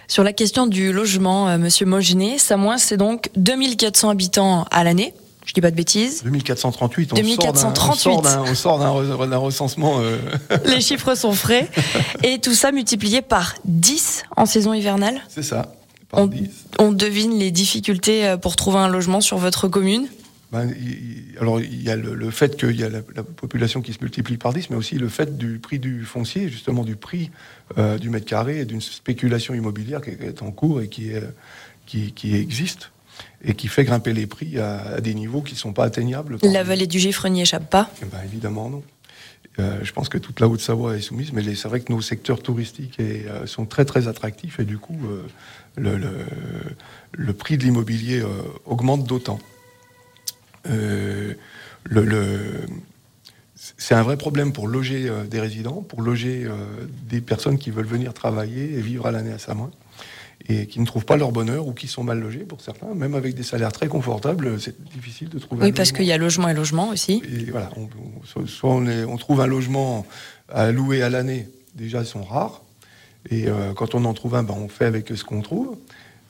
Sur 0.08 0.22
la 0.22 0.32
question 0.32 0.66
du 0.66 0.92
logement, 0.92 1.48
euh, 1.48 1.58
Monsieur 1.58 1.86
Mogenet, 1.86 2.38
Samoin, 2.38 2.78
c'est 2.78 2.96
donc 2.96 3.30
2400 3.36 4.10
habitants 4.10 4.64
à 4.70 4.84
l'année. 4.84 5.14
Je 5.44 5.52
dis 5.52 5.60
pas 5.60 5.70
de 5.70 5.76
bêtises. 5.76 6.22
2438. 6.24 7.12
On 7.12 7.16
2438. 7.16 8.12
On 8.12 8.54
sort 8.54 8.78
d'un 8.78 9.36
recensement. 9.36 10.00
Euh. 10.00 10.18
Les 10.64 10.80
chiffres 10.80 11.14
sont 11.14 11.32
frais. 11.32 11.68
Et 12.22 12.38
tout 12.38 12.54
ça 12.54 12.72
multiplié 12.72 13.20
par 13.20 13.54
10 13.66 14.24
en 14.36 14.46
saison 14.46 14.72
hivernale. 14.72 15.20
C'est 15.28 15.42
ça. 15.42 15.74
On, 16.12 16.30
on, 16.78 16.92
devine 16.92 17.38
les 17.38 17.50
difficultés 17.50 18.26
euh, 18.26 18.36
pour 18.36 18.56
trouver 18.56 18.78
un 18.78 18.88
logement 18.88 19.20
sur 19.20 19.36
votre 19.36 19.68
commune. 19.68 20.06
Ben, 20.54 20.72
alors, 21.40 21.60
il 21.60 21.82
y 21.82 21.90
a 21.90 21.96
le, 21.96 22.30
fait 22.30 22.56
qu'il 22.56 22.78
y 22.78 22.84
a 22.84 22.88
la, 22.88 23.02
population 23.02 23.82
qui 23.82 23.92
se 23.92 23.98
multiplie 24.00 24.36
par 24.36 24.52
10, 24.52 24.70
mais 24.70 24.76
aussi 24.76 24.94
le 24.94 25.08
fait 25.08 25.36
du 25.36 25.58
prix 25.58 25.80
du 25.80 26.04
foncier, 26.04 26.48
justement 26.48 26.84
du 26.84 26.94
prix 26.94 27.32
euh, 27.76 27.98
du 27.98 28.08
mètre 28.08 28.26
carré 28.26 28.60
et 28.60 28.64
d'une 28.64 28.80
spéculation 28.80 29.52
immobilière 29.54 30.00
qui 30.00 30.10
est 30.10 30.42
en 30.42 30.52
cours 30.52 30.80
et 30.80 30.86
qui, 30.86 31.10
est, 31.10 31.24
qui, 31.86 32.36
existe 32.36 32.92
et 33.42 33.54
qui 33.54 33.66
fait 33.66 33.82
grimper 33.82 34.12
les 34.12 34.28
prix 34.28 34.60
à, 34.60 35.00
des 35.00 35.14
niveaux 35.14 35.42
qui 35.42 35.54
ne 35.54 35.58
sont 35.58 35.72
pas 35.72 35.82
atteignables. 35.82 36.38
La 36.44 36.62
vallée 36.62 36.86
du 36.86 37.00
Gifre 37.00 37.28
n'y 37.28 37.40
échappe 37.42 37.68
pas? 37.68 37.90
Eh 38.00 38.04
ben, 38.04 38.18
Évidemment, 38.24 38.70
non. 38.70 38.84
Euh, 39.58 39.80
je 39.82 39.92
pense 39.92 40.08
que 40.08 40.18
toute 40.18 40.38
la 40.38 40.46
Haute-Savoie 40.46 40.96
est 40.96 41.00
soumise, 41.00 41.32
mais 41.32 41.42
c'est 41.56 41.68
vrai 41.68 41.80
que 41.80 41.92
nos 41.92 42.00
secteurs 42.00 42.40
touristiques 42.40 42.98
euh, 43.00 43.44
sont 43.46 43.66
très 43.66 43.84
très 43.84 44.06
attractifs 44.06 44.60
et 44.60 44.64
du 44.64 44.78
coup, 44.78 44.98
le, 45.76 45.98
le, 47.10 47.32
prix 47.32 47.58
de 47.58 47.64
l'immobilier 47.64 48.22
augmente 48.66 49.02
d'autant. 49.02 49.40
Euh, 50.70 51.34
le, 51.84 52.66
c'est 53.56 53.94
un 53.94 54.02
vrai 54.02 54.16
problème 54.16 54.52
pour 54.52 54.68
loger 54.68 55.08
euh, 55.08 55.24
des 55.24 55.40
résidents, 55.40 55.82
pour 55.82 56.02
loger 56.02 56.44
euh, 56.44 56.54
des 57.08 57.20
personnes 57.20 57.58
qui 57.58 57.70
veulent 57.70 57.86
venir 57.86 58.14
travailler 58.14 58.74
et 58.74 58.80
vivre 58.80 59.06
à 59.06 59.10
l'année 59.10 59.32
à 59.32 59.38
Samoin 59.38 59.70
et 60.48 60.66
qui 60.66 60.80
ne 60.80 60.84
trouvent 60.84 61.06
pas 61.06 61.16
leur 61.16 61.32
bonheur 61.32 61.66
ou 61.66 61.72
qui 61.72 61.86
sont 61.86 62.04
mal 62.04 62.20
logés 62.20 62.40
pour 62.40 62.60
certains, 62.60 62.92
même 62.94 63.14
avec 63.14 63.34
des 63.34 63.42
salaires 63.42 63.72
très 63.72 63.88
confortables, 63.88 64.60
c'est 64.60 64.78
difficile 64.92 65.30
de 65.30 65.38
trouver. 65.38 65.64
Oui, 65.64 65.72
parce 65.72 65.90
qu'il 65.92 66.04
y 66.04 66.12
a 66.12 66.18
logement 66.18 66.48
et 66.48 66.54
logement 66.54 66.88
aussi. 66.90 67.22
Et 67.32 67.50
voilà, 67.50 67.70
soit 68.46 68.74
on, 68.74 68.86
on, 68.86 69.16
trouve 69.16 69.40
un 69.40 69.46
logement 69.46 70.04
à 70.50 70.70
louer 70.70 71.02
à 71.02 71.08
l'année, 71.08 71.48
déjà 71.74 72.00
ils 72.00 72.06
sont 72.06 72.24
rares, 72.24 72.62
et 73.30 73.46
quand 73.74 73.94
on 73.94 74.04
en 74.04 74.12
trouve 74.12 74.34
un, 74.34 74.42
ben, 74.42 74.54
on 74.58 74.68
fait 74.68 74.84
avec 74.84 75.08
ce 75.08 75.24
qu'on 75.24 75.40
trouve. 75.40 75.78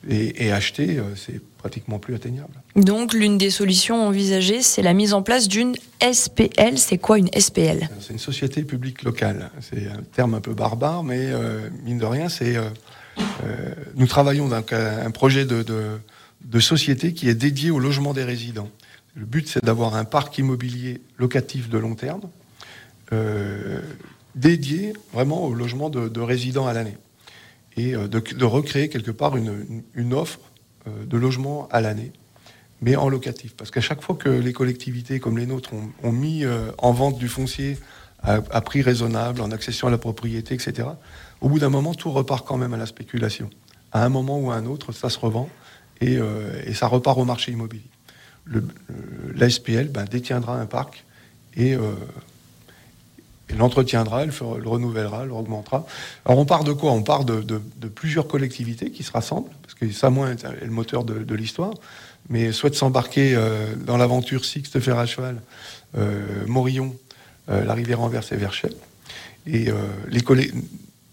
Et, 0.08 0.52
acheter, 0.52 0.99
c'est 1.16 1.40
pratiquement 1.58 1.99
plus 1.99 2.14
atteignable. 2.14 2.52
Donc 2.76 3.14
l'une 3.14 3.38
des 3.38 3.50
solutions 3.50 4.06
envisagées, 4.06 4.62
c'est 4.62 4.82
la 4.82 4.92
mise 4.92 5.14
en 5.14 5.23
place 5.23 5.49
d'une 5.49 5.75
SPL. 6.00 6.76
C'est 6.76 6.99
quoi 6.99 7.18
une 7.18 7.28
SPL 7.28 7.88
C'est 8.00 8.12
une 8.12 8.18
société 8.18 8.62
publique 8.62 9.02
locale. 9.02 9.50
C'est 9.61 9.88
un 9.88 10.02
terme 10.14 10.34
un 10.34 10.40
peu 10.40 10.54
barbare, 10.54 11.02
mais 11.04 11.28
mine 11.84 11.99
de 11.99 12.04
rien, 12.04 12.28
c'est 12.28 12.56
nous 13.94 14.06
travaillons 14.06 14.49
dans 14.49 14.62
un 14.73 15.11
projet 15.11 15.46
de, 15.46 15.64
de 15.64 16.61
société 16.61 17.14
qui 17.14 17.28
est 17.28 17.34
dédié 17.34 17.70
au 17.70 17.78
logement 17.78 18.12
des 18.12 18.25
résidents. 18.25 18.70
Le 19.16 19.26
but, 19.26 19.49
c'est 19.49 19.64
d'avoir 19.64 19.94
un 19.94 20.04
parc 20.04 20.38
immobilier 20.38 21.00
locatif 21.18 21.68
de 21.68 21.78
long 21.78 21.94
terme 21.94 22.23
euh, 23.12 23.80
dédié 24.34 24.92
vraiment 25.12 25.44
au 25.44 25.54
logement 25.54 25.88
de, 25.90 26.20
résidents 26.20 26.66
à 26.66 26.73
l'année 26.73 26.96
et 27.76 27.95
euh, 27.95 28.09
de, 28.09 28.45
recréer 28.45 28.88
quelque 28.88 29.11
part 29.11 29.37
une, 29.37 30.14
offre 30.14 30.40
euh, 30.87 31.04
de 31.04 31.16
logement 31.16 31.69
à 31.71 31.81
l'année, 31.81 32.12
mais 32.81 32.97
en 32.97 33.09
locatif. 33.09 33.54
Parce 33.57 33.71
qu'à 33.71 33.81
chaque 33.81 34.02
fois 34.02 34.16
que 34.16 34.28
les 34.28 34.52
collectivités 34.52 35.21
comme 35.21 35.38
les 35.38 35.47
nôtres 35.47 35.71
ont, 36.02 36.12
mis 36.12 36.45
en 36.78 36.93
vente 36.93 37.19
du 37.19 37.28
foncier 37.28 37.78
à, 38.23 38.61
prix 38.61 38.83
raisonnable, 38.83 39.40
en 39.40 39.50
accession 39.50 39.88
à 39.88 39.90
la 39.90 39.99
propriété, 39.99 40.54
etc., 40.54 40.88
au 41.40 41.49
bout 41.49 41.59
d'un 41.59 41.69
moment, 41.69 41.95
tout 41.95 42.11
repart 42.11 42.47
quand 42.47 42.57
même 42.57 42.75
à 42.75 42.76
la 42.76 42.87
spéculation. 42.87 43.49
À 43.93 44.04
un 44.04 44.09
moment 44.09 44.38
ou 44.38 44.50
à 44.50 44.57
un 44.57 44.66
autre, 44.66 44.93
ça 44.93 45.09
se 45.09 45.19
revend 45.19 45.49
et, 46.00 46.19
ça 46.75 46.87
repart 46.88 47.19
au 47.19 47.25
marché 47.25 47.52
immobilier 47.52 47.85
la 49.35 49.50
SPL 49.50 49.88
ben, 49.88 50.04
détiendra 50.04 50.61
un 50.61 50.66
parc 50.66 51.04
et, 51.57 51.75
euh, 51.75 51.95
l'entretiendra, 53.56 54.24
le, 54.24 54.32
le, 54.32 54.68
renouvellera, 54.68 55.24
le 55.24 55.32
augmentera. 55.32 55.86
Alors 56.24 56.38
on 56.38 56.46
part 56.46 56.64
de 56.64 56.72
quoi? 56.72 56.92
On 56.92 57.02
part 57.02 57.24
de, 57.24 57.58
plusieurs 57.94 58.26
collectivités 58.26 58.90
qui 58.90 59.02
se 59.02 59.12
rassemblent, 59.12 59.50
parce 59.62 59.74
que 59.74 59.90
Samoin 59.90 60.32
est 60.32 60.64
le 60.64 60.70
moteur 60.70 61.04
de, 61.04 61.34
l'histoire, 61.34 61.74
mais 62.28 62.52
souhaite 62.52 62.74
s'embarquer 62.74 63.34
euh, 63.34 63.74
dans 63.76 63.96
l'aventure 63.96 64.44
Sixte 64.44 64.80
Fer 64.80 64.98
à 64.98 65.06
cheval, 65.06 65.40
euh, 65.98 66.22
Morillon, 66.46 66.94
la 67.48 67.74
rivière 67.74 68.00
Anvers 68.00 68.32
et 68.32 68.36
Verchel. 68.36 68.72
Et 69.46 69.66
les, 70.08 70.22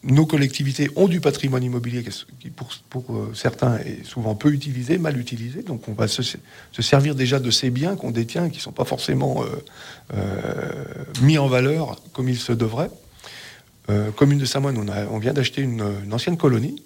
nos 0.03 0.25
collectivités 0.25 0.89
ont 0.95 1.07
du 1.07 1.21
patrimoine 1.21 1.63
immobilier 1.63 2.03
qui, 2.39 2.49
pour, 2.49 3.15
euh, 3.15 3.31
certains, 3.33 3.77
est 3.77 4.03
souvent 4.03 4.35
peu 4.35 4.51
utilisé, 4.51 4.97
mal 4.97 5.17
utilisé. 5.17 5.61
Donc, 5.61 5.87
on 5.87 5.93
va 5.93 6.07
se, 6.07 6.23
servir 6.79 7.13
déjà 7.15 7.39
de 7.39 7.51
ces 7.51 7.69
biens 7.69 7.95
qu'on 7.95 8.11
détient, 8.11 8.49
qui 8.49 8.57
ne 8.57 8.61
sont 8.61 8.71
pas 8.71 8.85
forcément 8.85 9.43
euh, 9.43 9.47
euh, 10.15 10.83
mis 11.21 11.37
en 11.37 11.47
valeur 11.47 12.01
comme 12.13 12.29
il 12.29 12.37
se 12.37 12.51
devrait. 12.51 12.89
commune 14.15 14.39
de 14.39 14.45
Samoine, 14.45 14.77
on, 14.77 15.13
on 15.13 15.19
vient 15.19 15.33
d'acheter 15.33 15.61
une, 15.61 15.83
ancienne 16.11 16.37
colonie, 16.37 16.81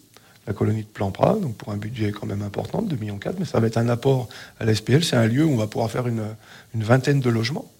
la 0.47 0.53
colonie 0.53 0.83
de 0.83 0.87
Plampras, 0.87 1.35
donc 1.35 1.55
pour 1.55 1.71
un 1.71 1.77
budget 1.77 2.11
quand 2.11 2.25
même 2.25 2.41
important, 2.41 2.81
de 2.81 2.95
2,4 2.95 2.99
millions, 2.99 3.19
mais 3.39 3.45
ça 3.45 3.59
va 3.59 3.67
être 3.67 3.77
un 3.77 3.89
apport 3.89 4.27
à 4.59 4.65
la 4.65 4.75
SPL. 4.75 5.03
C'est 5.03 5.15
un 5.15 5.27
lieu 5.27 5.45
où 5.45 5.51
on 5.51 5.57
va 5.57 5.67
pouvoir 5.67 5.89
faire 5.89 6.07
une 6.07 6.35
vingtaine 6.73 7.21
de 7.21 7.29
logements. 7.29 7.71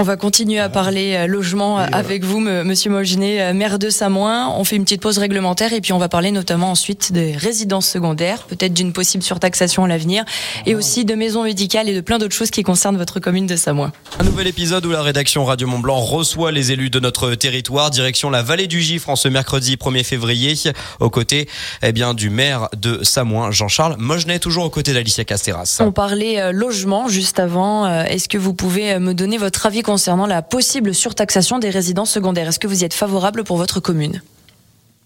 On 0.00 0.02
va 0.02 0.16
continuer 0.16 0.58
à 0.58 0.70
parler 0.70 1.12
euh, 1.14 1.26
logement 1.26 1.76
avec 1.76 2.24
vous, 2.24 2.40
Monsieur 2.40 2.90
Molginet, 2.90 3.42
euh, 3.42 3.52
maire 3.52 3.78
de 3.78 3.90
Samoin. 3.90 4.48
On 4.56 4.64
fait 4.64 4.76
une 4.76 4.84
petite 4.84 5.02
pause 5.02 5.18
réglementaire 5.18 5.74
et 5.74 5.82
puis 5.82 5.92
on 5.92 5.98
va 5.98 6.08
parler 6.08 6.30
notamment 6.30 6.70
ensuite 6.70 7.12
des 7.12 7.36
résidences 7.36 7.86
secondaires, 7.86 8.44
peut-être 8.44 8.72
d'une 8.72 8.94
possible 8.94 9.22
surtaxation 9.22 9.84
à 9.84 9.88
l'avenir, 9.88 10.24
et 10.64 10.74
aussi 10.74 11.04
de 11.04 11.14
maisons 11.14 11.44
médicales 11.44 11.86
et 11.86 11.94
de 11.94 12.00
plein 12.00 12.16
d'autres 12.16 12.34
choses 12.34 12.50
qui 12.50 12.62
concernent 12.62 12.96
votre 12.96 13.20
commune 13.20 13.46
de 13.46 13.56
Samoin. 13.56 13.92
Un 14.18 14.24
nouvel 14.24 14.46
épisode 14.46 14.86
où 14.86 14.90
la 14.90 15.02
rédaction 15.02 15.44
Radio 15.44 15.66
Mont 15.66 15.80
Blanc 15.80 16.00
reçoit 16.00 16.50
les 16.50 16.72
élus 16.72 16.88
de 16.88 16.98
notre 16.98 17.34
territoire, 17.34 17.90
direction 17.90 18.30
la 18.30 18.42
vallée 18.42 18.68
du 18.68 18.80
Gifre 18.80 19.10
en 19.10 19.16
ce 19.16 19.28
mercredi 19.28 19.76
1er 19.76 20.02
février, 20.02 20.54
aux 21.00 21.10
côtés 21.10 21.46
eh 21.82 21.92
bien, 21.92 22.14
du 22.14 22.30
maire 22.30 22.70
de 22.74 23.04
Samoin, 23.04 23.50
Jean-Charles 23.50 23.96
Mogenet, 23.98 24.38
toujours 24.38 24.64
aux 24.64 24.70
côtés 24.70 24.94
d'Alicia 24.94 25.26
Casteras. 25.26 25.76
On 25.80 25.92
parlait 25.92 26.40
euh, 26.40 26.52
logement 26.52 27.06
juste 27.08 27.38
avant. 27.38 27.86
Est-ce 28.04 28.30
que 28.30 28.38
vous 28.38 28.54
pouvez 28.54 28.98
me 28.98 29.12
donner 29.12 29.36
votre 29.36 29.66
avis 29.66 29.82
concernant 29.90 30.28
la 30.28 30.40
possible 30.40 30.94
surtaxation 30.94 31.58
des 31.58 31.68
résidences 31.68 32.12
secondaires. 32.12 32.46
Est-ce 32.46 32.60
que 32.60 32.68
vous 32.68 32.82
y 32.82 32.84
êtes 32.84 32.94
favorable 32.94 33.42
pour 33.42 33.56
votre 33.56 33.80
commune? 33.80 34.22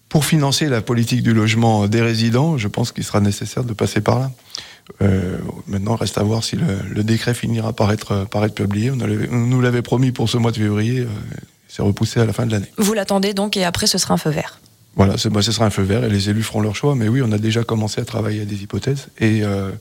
Pour 0.09 0.25
financer 0.25 0.67
la 0.67 0.79
politique 0.83 1.23
du 1.23 1.33
logement 1.33 1.87
des 1.87 2.03
résidents, 2.03 2.59
je 2.59 2.67
pense 2.67 2.91
qu'il 2.91 3.03
sera 3.03 3.19
nécessaire 3.19 3.63
de 3.63 3.73
passer 3.73 3.99
par 3.99 4.19
là. 4.19 4.31
Euh, 5.01 5.39
maintenant, 5.65 5.95
reste 5.95 6.19
à 6.19 6.23
voir 6.23 6.43
si 6.43 6.55
le, 6.55 7.03
décret 7.03 7.33
finira 7.33 7.73
par 7.73 7.91
être, 7.91 8.27
par 8.29 8.45
être 8.45 8.53
publié. 8.53 8.91
On, 8.91 8.95
nous 8.95 9.59
l'avait 9.59 9.81
promis 9.81 10.11
pour 10.11 10.29
ce 10.29 10.37
mois 10.37 10.51
de 10.51 10.57
février. 10.57 10.99
Euh, 10.99 11.07
c'est 11.67 11.81
repoussé 11.81 12.19
à 12.19 12.25
la 12.25 12.33
fin 12.33 12.45
de 12.45 12.51
l'année. 12.51 12.71
Vous 12.77 12.93
l'attendez 12.93 13.33
donc 13.33 13.57
et 13.57 13.63
après 13.63 13.87
ce 13.87 13.97
sera 13.97 14.13
un 14.13 14.17
feu 14.17 14.29
vert? 14.29 14.59
Voilà, 14.95 15.17
ce 15.17 15.29
sera 15.51 15.65
un 15.65 15.71
feu 15.71 15.81
vert 15.81 16.03
et 16.03 16.09
les 16.09 16.29
élus 16.29 16.43
feront 16.43 16.61
leur 16.61 16.75
choix. 16.75 16.93
Mais 16.93 17.07
oui, 17.07 17.23
on 17.23 17.31
a 17.31 17.39
déjà 17.39 17.63
commencé 17.63 18.01
à 18.01 18.05
travailler 18.05 18.43
à 18.43 18.45
des 18.45 18.61
hypothèses. 18.61 19.07
Et 19.19 19.43
euh, 19.43 19.71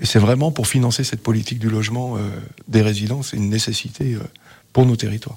et 0.00 0.06
c'est 0.06 0.18
vraiment 0.18 0.50
pour 0.50 0.66
financer 0.66 1.04
cette 1.04 1.22
politique 1.22 1.58
du 1.58 1.68
logement 1.68 2.16
euh, 2.16 2.20
des 2.68 2.82
résidents, 2.82 3.22
c'est 3.22 3.36
une 3.36 3.50
nécessité 3.50 4.14
euh, 4.14 4.20
pour 4.72 4.86
nos 4.86 4.96
territoires. 4.96 5.36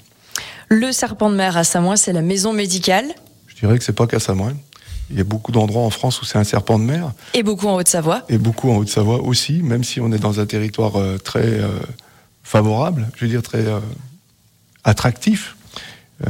Le 0.70 0.91
serpent 0.91 1.29
de 1.29 1.36
mer 1.36 1.58
à 1.58 1.63
Samoin, 1.63 1.98
c'est 1.98 2.13
la 2.13 2.22
maison 2.22 2.53
médicale 2.53 3.05
Je 3.48 3.55
dirais 3.55 3.77
que 3.77 3.84
c'est 3.84 3.93
pas 3.93 4.08
qu'à 4.08 4.20
Samoin. 4.20 4.53
Il 5.10 5.17
y 5.17 5.22
a 5.22 5.25
beaucoup 5.25 5.51
d'endroits 5.51 5.82
en 5.84 5.89
France 5.89 6.22
où 6.22 6.25
c'est 6.25 6.38
un 6.38 6.46
serpent 6.46 6.79
de 6.79 6.86
mer. 6.86 7.12
Et 7.34 7.43
beaucoup 7.43 7.67
en 7.67 7.75
Haute-Savoie. 7.75 8.24
Et 8.29 8.38
beaucoup 8.38 8.72
en 8.72 8.77
Haute-Savoie 8.77 9.22
aussi, 9.22 9.62
même 9.62 9.84
si 9.84 10.00
on 10.00 10.12
est 10.13 10.17
dans 10.17 10.39
un 10.39 10.46
territoire 10.46 10.96
euh, 10.96 11.17
très 11.17 11.60
favorable, 12.43 13.10
je 13.15 13.25
veux 13.25 13.32
dire 13.32 13.43
très 13.43 13.65
attractif. 14.84 15.55
Euh, 16.27 16.29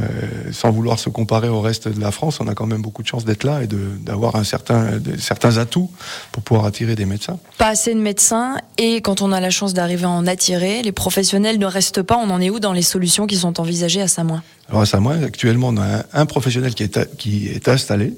sans 0.50 0.70
vouloir 0.70 0.98
se 0.98 1.10
comparer 1.10 1.48
au 1.48 1.60
reste 1.60 1.88
de 1.88 2.00
la 2.00 2.10
France, 2.10 2.40
on 2.40 2.48
a 2.48 2.54
quand 2.54 2.66
même 2.66 2.80
beaucoup 2.80 3.02
de 3.02 3.06
chance 3.06 3.24
d'être 3.24 3.44
là 3.44 3.62
et 3.62 3.66
d'avoir 3.66 4.34
un 4.34 4.42
certain, 4.42 4.98
certains 5.18 5.58
atouts 5.58 5.90
pour 6.32 6.42
pouvoir 6.42 6.66
attirer 6.66 6.96
des 6.96 7.04
médecins. 7.04 7.38
Pas 7.58 7.68
assez 7.68 7.94
de 7.94 8.00
médecins 8.00 8.56
et 8.78 9.02
quand 9.02 9.20
on 9.20 9.30
a 9.30 9.40
la 9.40 9.50
chance 9.50 9.74
d'arriver 9.74 10.04
à 10.04 10.10
en 10.10 10.26
attirer, 10.26 10.82
les 10.82 10.90
professionnels 10.92 11.58
ne 11.58 11.66
restent 11.66 12.02
pas. 12.02 12.16
On 12.16 12.30
en 12.30 12.40
est 12.40 12.48
où 12.48 12.60
dans 12.60 12.72
les 12.72 12.82
solutions 12.82 13.26
qui 13.26 13.36
sont 13.36 13.60
envisagées 13.60 14.00
à 14.00 14.08
Samoin 14.08 14.42
Alors 14.70 14.82
à 14.82 14.86
Samoin, 14.86 15.22
actuellement, 15.22 15.68
on 15.68 15.76
a 15.76 16.04
un, 16.14 16.26
professionnel 16.26 16.74
qui 16.74 16.82
est, 16.82 17.16
qui 17.16 17.48
est 17.48 17.68
installé, 17.68 18.14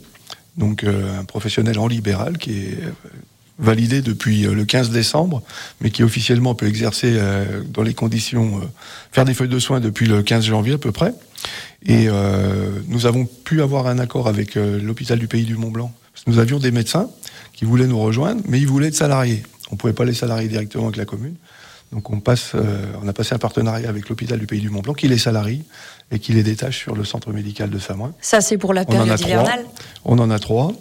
donc 0.56 0.84
euh, 0.84 1.18
un 1.20 1.24
professionnel 1.24 1.78
en 1.80 1.88
libéral 1.88 2.38
qui 2.38 2.52
est 2.52 2.78
validé 3.58 4.02
depuis 4.02 4.46
euh, 4.46 4.54
le 4.54 4.64
15 4.64 4.90
décembre, 4.90 5.42
mais 5.80 5.90
qui 5.90 6.02
officiellement 6.02 6.54
peut 6.54 6.66
exercer 6.66 7.14
euh, 7.16 7.62
dans 7.66 7.82
les 7.82 7.94
conditions, 7.94 8.58
euh, 8.58 8.66
faire 9.12 9.24
des 9.24 9.34
feuilles 9.34 9.48
de 9.48 9.58
soins 9.58 9.80
depuis 9.80 10.06
le 10.06 10.22
15 10.22 10.44
janvier 10.44 10.74
à 10.74 10.78
peu 10.78 10.92
près. 10.92 11.14
Et 11.86 12.08
nous 12.88 13.06
avons 13.06 13.26
pu 13.26 13.62
avoir 13.62 13.86
un 13.86 13.98
accord 13.98 14.28
avec 14.28 14.56
l'hôpital 14.56 15.18
du 15.18 15.28
Pays 15.28 15.44
du 15.44 15.56
Mont 15.56 15.70
Blanc. 15.70 15.92
nous 16.26 16.38
avions 16.38 16.58
des 16.58 16.72
médecins 16.72 17.08
qui 17.52 17.64
voulaient 17.64 17.86
nous 17.86 17.98
rejoindre, 17.98 18.42
mais 18.48 18.58
ils 18.58 18.66
voulaient 18.66 18.88
être 18.88 18.96
salariés. 18.96 19.42
On 19.70 19.74
ne 19.74 19.78
pouvait 19.78 19.92
pas 19.92 20.04
les 20.04 20.14
salarier 20.14 20.48
directement 20.48 20.84
avec 20.84 20.96
la 20.96 21.04
commune. 21.04 21.36
Donc 21.92 22.10
on, 22.10 22.20
passe, 22.20 22.52
euh, 22.54 22.92
on 23.02 23.06
a 23.08 23.12
passé 23.12 23.34
un 23.34 23.38
partenariat 23.38 23.88
avec 23.88 24.08
l'hôpital 24.08 24.38
du 24.38 24.46
Pays 24.46 24.60
du 24.60 24.70
Mont-Blanc 24.70 24.94
qui 24.94 25.06
les 25.06 25.18
salarie 25.18 25.62
et 26.10 26.18
qui 26.18 26.32
les 26.32 26.42
détache 26.42 26.78
sur 26.80 26.96
le 26.96 27.04
centre 27.04 27.32
médical 27.32 27.70
de 27.70 27.78
Samoin. 27.78 28.12
Ça 28.20 28.40
c'est 28.40 28.58
pour 28.58 28.74
la 28.74 28.84
période 28.84 29.18
hivernale? 29.20 29.64
On 30.04 30.18
en 30.18 30.30
a 30.30 30.38
trois. 30.38 30.72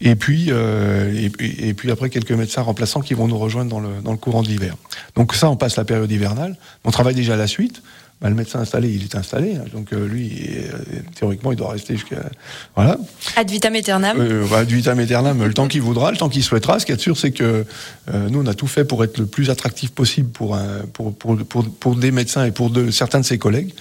Et 0.00 0.16
puis, 0.16 0.46
euh, 0.48 1.28
et, 1.38 1.74
puis 1.74 1.90
après 1.90 2.10
quelques 2.10 2.32
médecins 2.32 2.62
remplaçants 2.62 3.00
qui 3.00 3.14
vont 3.14 3.28
nous 3.28 3.38
rejoindre 3.38 3.70
dans 3.70 3.80
le, 3.80 4.00
dans 4.02 4.10
le 4.10 4.18
courant 4.18 4.42
de 4.42 4.48
l'hiver. 4.48 4.74
Donc 5.14 5.34
ça, 5.34 5.48
on 5.48 5.56
passe 5.56 5.76
la 5.76 5.84
période 5.84 6.10
hivernale. 6.10 6.56
On 6.84 6.90
travaille 6.90 7.14
déjà 7.14 7.34
à 7.34 7.36
la 7.36 7.46
suite. 7.46 7.82
Bah, 8.20 8.28
le 8.28 8.34
médecin 8.34 8.58
installé, 8.58 8.90
il 8.90 9.04
est 9.04 9.14
installé. 9.14 9.54
Hein. 9.54 9.64
donc 9.72 9.92
euh, 9.92 10.08
lui, 10.08 10.32
euh, 10.48 11.00
théoriquement, 11.14 11.52
il 11.52 11.56
doit 11.56 11.70
rester 11.70 11.94
jusqu'à 11.94 12.28
voilà. 12.74 12.98
Ad 13.36 13.48
vitam 13.48 13.74
aeternam. 13.76 14.16
Euh, 14.18 14.52
ad 14.52 14.68
vitam 14.68 14.98
aeternam, 14.98 15.44
le 15.44 15.54
temps 15.54 15.68
qu'il 15.68 15.82
voudra, 15.82 16.10
le 16.10 16.16
temps 16.16 16.28
qu'il 16.28 16.42
souhaitera. 16.42 16.80
Ce 16.80 16.86
qui 16.86 16.90
est 16.90 17.00
sûr, 17.00 17.16
c'est 17.16 17.30
que 17.30 17.64
euh, 18.12 18.28
nous, 18.28 18.42
on 18.42 18.46
a 18.46 18.54
tout 18.54 18.66
fait 18.66 18.84
pour 18.84 19.04
être 19.04 19.18
le 19.18 19.26
plus 19.26 19.50
attractif 19.50 19.92
possible 19.92 20.30
pour 20.30 20.56
un, 20.56 20.80
pour, 20.92 21.14
pour, 21.14 21.36
pour, 21.38 21.64
pour 21.70 21.94
des 21.94 22.10
médecins 22.10 22.44
et 22.44 22.50
pour 22.50 22.70
de, 22.70 22.90
certains 22.90 23.20
de 23.20 23.24
ses 23.24 23.38
collègues 23.38 23.72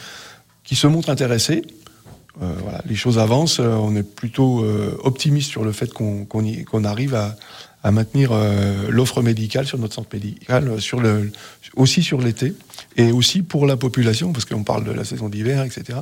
qui 0.64 0.76
se 0.76 0.86
montrent 0.86 1.10
intéressés. 1.10 1.64
Voilà, 2.40 2.82
les 2.86 2.96
choses 2.96 3.18
avancent. 3.20 3.60
on 3.60 3.96
est 3.96 4.04
plutôt 4.04 4.66
optimiste 5.04 5.50
sur 5.50 5.64
le 5.64 5.72
fait 5.72 5.92
qu'on 5.94 6.84
arrive 6.84 7.16
à, 7.16 7.36
à 7.84 7.92
maintenir 7.92 8.32
l'offre 8.90 9.22
médicale 9.22 9.66
sur 9.66 9.78
notre 9.78 9.94
centre 9.94 10.10
médical, 10.14 10.82
sur 10.82 11.00
le, 11.00 11.32
aussi 11.76 12.04
sur 12.04 12.20
l'été 12.20 12.54
et 12.98 13.12
aussi 13.12 13.44
pour 13.44 13.66
la 13.66 13.78
population, 13.78 14.34
parce 14.34 14.46
qu'on 14.46 14.64
parle 14.64 14.84
de 14.84 14.92
la 14.92 15.06
saison 15.06 15.30
d'hiver, 15.30 15.64
etc. 15.64 16.00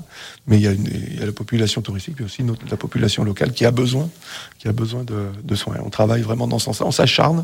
Mais 0.48 0.58
il 0.58 0.64
y, 0.64 0.68
a 0.68 0.74
y, 0.74 1.22
a 1.22 1.26
la 1.26 1.32
population 1.32 1.82
touristique, 1.82 2.16
mais 2.20 2.26
aussi 2.26 2.44
notre, 2.44 2.66
la 2.70 2.78
population 2.78 3.24
locale 3.24 3.52
qui 3.52 3.66
a 3.66 3.72
besoin, 3.72 4.10
qui 4.58 4.68
a 4.68 4.72
besoin 4.72 5.04
de, 5.04 5.28
de 5.44 5.56
soins. 5.56 5.76
On 5.86 5.90
travaille 5.90 6.22
vraiment 6.22 6.48
dans 6.48 6.60
ce 6.60 6.66
sens-là. 6.66 6.86
On 6.88 6.92
s'acharne 6.92 7.44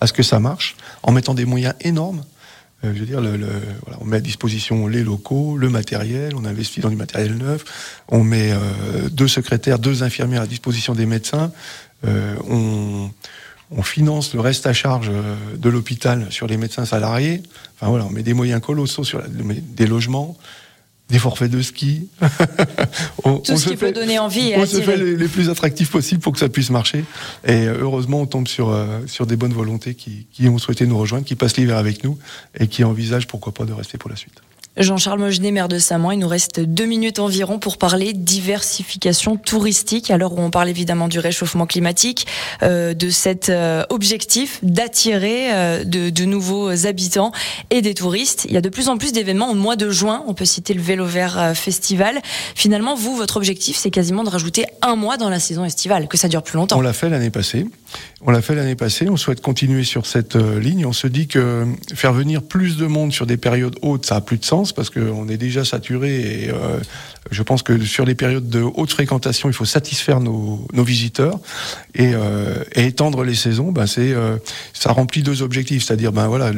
à 0.00 0.06
ce 0.06 0.12
que 0.12 0.22
ça 0.22 0.38
marche, 0.38 0.76
en 1.02 1.12
mettant 1.12 1.34
des 1.34 1.46
moyens 1.46 1.74
énormes. 1.80 2.22
Euh, 2.84 2.92
je 2.94 3.00
veux 3.00 3.06
dire, 3.06 3.20
on 4.00 4.04
met 4.04 4.16
à 4.16 4.20
disposition 4.20 4.86
les 4.86 5.02
locaux, 5.02 5.56
le 5.56 5.68
matériel, 5.68 6.34
on 6.34 6.44
investit 6.44 6.80
dans 6.80 6.88
du 6.88 6.96
matériel 6.96 7.36
neuf, 7.36 8.02
on 8.08 8.24
met 8.24 8.52
euh, 8.52 9.08
deux 9.10 9.28
secrétaires, 9.28 9.78
deux 9.78 10.02
infirmières 10.02 10.42
à 10.42 10.46
disposition 10.46 10.94
des 10.94 11.06
médecins, 11.06 11.52
euh, 12.06 12.36
on 13.72 13.82
finance 13.82 14.34
le 14.34 14.40
reste 14.40 14.66
à 14.66 14.72
charge 14.72 15.12
de 15.56 15.68
l'hôpital 15.68 16.26
sur 16.30 16.46
les 16.46 16.56
médecins 16.56 16.84
salariés. 16.84 17.42
Enfin 17.76 17.88
voilà, 17.88 18.06
on 18.06 18.10
met 18.10 18.22
des 18.22 18.34
moyens 18.34 18.60
colossaux 18.60 19.04
sur 19.04 19.22
des 19.28 19.86
logements. 19.86 20.36
Des 21.10 21.18
forfaits 21.18 21.50
de 21.50 21.60
ski. 21.60 22.08
on, 23.24 23.38
Tout 23.38 23.56
ce 23.56 23.68
qui 23.68 23.76
peut 23.76 23.92
donner 23.92 24.18
envie. 24.18 24.52
on 24.56 24.66
se 24.66 24.80
fait 24.80 24.96
les, 24.96 25.28
plus 25.28 25.50
attractifs 25.50 25.90
possibles 25.90 26.20
pour 26.20 26.32
que 26.32 26.38
ça 26.38 26.48
puisse 26.48 26.70
marcher. 26.70 27.04
Et 27.44 27.66
euh, 27.66 27.78
heureusement, 27.80 28.20
on 28.20 28.26
tombe 28.26 28.48
sur, 28.48 28.70
euh, 28.70 29.00
sur 29.06 29.26
des 29.26 29.36
bonnes 29.36 29.52
volontés 29.52 29.94
qui, 29.94 30.26
qui 30.32 30.48
ont 30.48 30.58
souhaité 30.58 30.86
nous 30.86 30.98
rejoindre, 30.98 31.24
qui 31.24 31.34
passent 31.34 31.56
l'hiver 31.56 31.76
avec 31.76 32.04
nous 32.04 32.18
et 32.58 32.66
qui 32.68 32.84
envisagent 32.84 33.26
pourquoi 33.26 33.52
pas 33.52 33.64
de 33.64 33.72
rester 33.72 33.98
pour 33.98 34.10
la 34.10 34.16
suite. 34.16 34.40
Jean-Charles 34.76 35.18
Mogenet, 35.18 35.50
maire 35.50 35.66
de 35.66 35.80
Samoin, 35.80 36.14
il 36.14 36.20
nous 36.20 36.28
reste 36.28 36.60
deux 36.60 36.84
minutes 36.84 37.18
environ 37.18 37.58
pour 37.58 37.76
parler 37.76 38.12
diversification 38.12 39.36
touristique. 39.36 40.12
Alors 40.12 40.34
où 40.34 40.40
on 40.40 40.50
parle 40.50 40.68
évidemment 40.68 41.08
du 41.08 41.18
réchauffement 41.18 41.66
climatique, 41.66 42.28
euh, 42.62 42.94
de 42.94 43.10
cet 43.10 43.48
euh, 43.48 43.82
objectif 43.90 44.60
d'attirer 44.62 45.52
euh, 45.52 45.82
de, 45.82 46.10
de, 46.10 46.24
nouveaux 46.24 46.86
habitants 46.86 47.32
et 47.70 47.82
des 47.82 47.94
touristes. 47.94 48.46
Il 48.48 48.54
y 48.54 48.56
a 48.56 48.60
de 48.60 48.68
plus 48.68 48.88
en 48.88 48.96
plus 48.96 49.12
d'événements 49.12 49.50
au 49.50 49.54
mois 49.54 49.74
de 49.74 49.90
juin. 49.90 50.22
On 50.28 50.34
peut 50.34 50.44
citer 50.44 50.72
le 50.72 50.80
Vélo 50.80 51.04
Vert 51.04 51.52
Festival. 51.56 52.20
Finalement, 52.54 52.94
vous, 52.94 53.16
votre 53.16 53.38
objectif, 53.38 53.76
c'est 53.76 53.90
quasiment 53.90 54.22
de 54.22 54.30
rajouter 54.30 54.66
un 54.82 54.94
mois 54.94 55.16
dans 55.16 55.30
la 55.30 55.40
saison 55.40 55.64
estivale, 55.64 56.06
que 56.06 56.16
ça 56.16 56.28
dure 56.28 56.44
plus 56.44 56.56
longtemps. 56.56 56.78
On 56.78 56.82
l'a 56.82 56.92
fait 56.92 57.08
l'année 57.08 57.30
passée. 57.30 57.66
On 58.20 58.30
l'a 58.30 58.40
fait 58.40 58.54
l'année 58.54 58.76
passée. 58.76 59.08
On 59.08 59.16
souhaite 59.16 59.40
continuer 59.40 59.82
sur 59.82 60.06
cette 60.06 60.36
ligne. 60.36 60.86
On 60.86 60.92
se 60.92 61.08
dit 61.08 61.26
que 61.26 61.66
faire 61.92 62.12
venir 62.12 62.42
plus 62.42 62.76
de 62.76 62.86
monde 62.86 63.12
sur 63.12 63.26
des 63.26 63.36
périodes 63.36 63.76
hautes, 63.82 64.06
ça 64.06 64.16
a 64.16 64.20
plus 64.20 64.38
de 64.38 64.44
sens 64.44 64.59
parce 64.74 64.90
qu'on 64.90 65.28
est 65.28 65.36
déjà 65.36 65.64
saturé 65.64 66.44
et 66.44 66.50
euh, 66.50 66.78
je 67.30 67.42
pense 67.42 67.62
que 67.62 67.82
sur 67.84 68.04
les 68.04 68.14
périodes 68.14 68.48
de 68.48 68.60
haute 68.60 68.90
fréquentation, 68.90 69.48
il 69.48 69.52
faut 69.52 69.64
satisfaire 69.64 70.20
nos, 70.20 70.66
visiteurs 70.74 71.38
et, 71.94 72.12
euh, 72.14 72.62
étendre 72.74 73.24
les 73.24 73.34
saisons. 73.34 73.72
Ben 73.72 73.86
c'est 73.86 74.12
euh, 74.12 74.36
ça 74.72 74.92
remplit 74.92 75.22
deux 75.22 75.42
objectifs, 75.42 75.84
c'est-à-dire 75.84 76.12
ben 76.12 76.28
voilà 76.28 76.52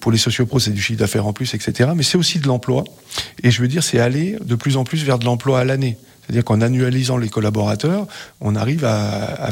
pour 0.00 0.12
les 0.12 0.18
sociopros, 0.18 0.60
c'est 0.60 0.70
du 0.70 0.80
chiffre 0.80 1.00
d'affaires 1.00 1.26
en 1.26 1.32
plus, 1.32 1.54
etc. 1.54 1.90
Mais 1.96 2.04
c'est 2.04 2.18
aussi 2.18 2.38
de 2.38 2.46
l'emploi. 2.46 2.84
Et 3.42 3.50
je 3.50 3.60
veux 3.60 3.68
dire, 3.68 3.82
c'est 3.82 3.98
aller 3.98 4.36
de 4.44 4.54
plus 4.54 4.76
en 4.76 4.84
plus 4.84 5.02
vers 5.02 5.18
de 5.18 5.24
l'emploi 5.24 5.60
à 5.60 5.64
l'année. 5.64 5.96
C'est-à-dire 6.26 6.44
qu'en 6.44 6.60
annualisant 6.60 7.18
les 7.18 7.28
collaborateurs, 7.28 8.06
on 8.40 8.56
arrive 8.56 8.84
à, 8.84 9.48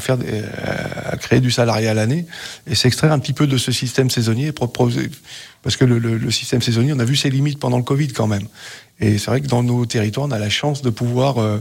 créer 1.20 1.40
du 1.40 1.52
salarié 1.52 1.86
à 1.86 1.94
l'année 1.94 2.26
et 2.66 2.74
s'extraire 2.74 3.12
un 3.12 3.20
petit 3.20 3.32
peu 3.32 3.46
de 3.46 3.56
ce 3.56 3.70
système 3.70 4.10
saisonnier. 4.10 4.52
Parce 5.62 5.76
que 5.76 5.84
le, 5.84 6.30
système 6.32 6.62
saisonnier, 6.62 6.92
on 6.92 6.98
a 6.98 7.04
vu 7.04 7.14
ses 7.14 7.30
limites 7.30 7.60
pendant 7.60 7.76
le 7.76 7.84
Covid 7.84 8.08
quand 8.08 8.26
même. 8.26 8.48
Et 8.98 9.18
c'est 9.18 9.30
vrai 9.30 9.40
que 9.40 9.46
dans 9.46 9.62
nos 9.62 9.86
territoires, 9.86 10.26
on 10.26 10.32
a 10.32 10.38
la 10.38 10.50
chance 10.50 10.82
de 10.82 10.90
pouvoir 10.90 11.38
euh, 11.38 11.58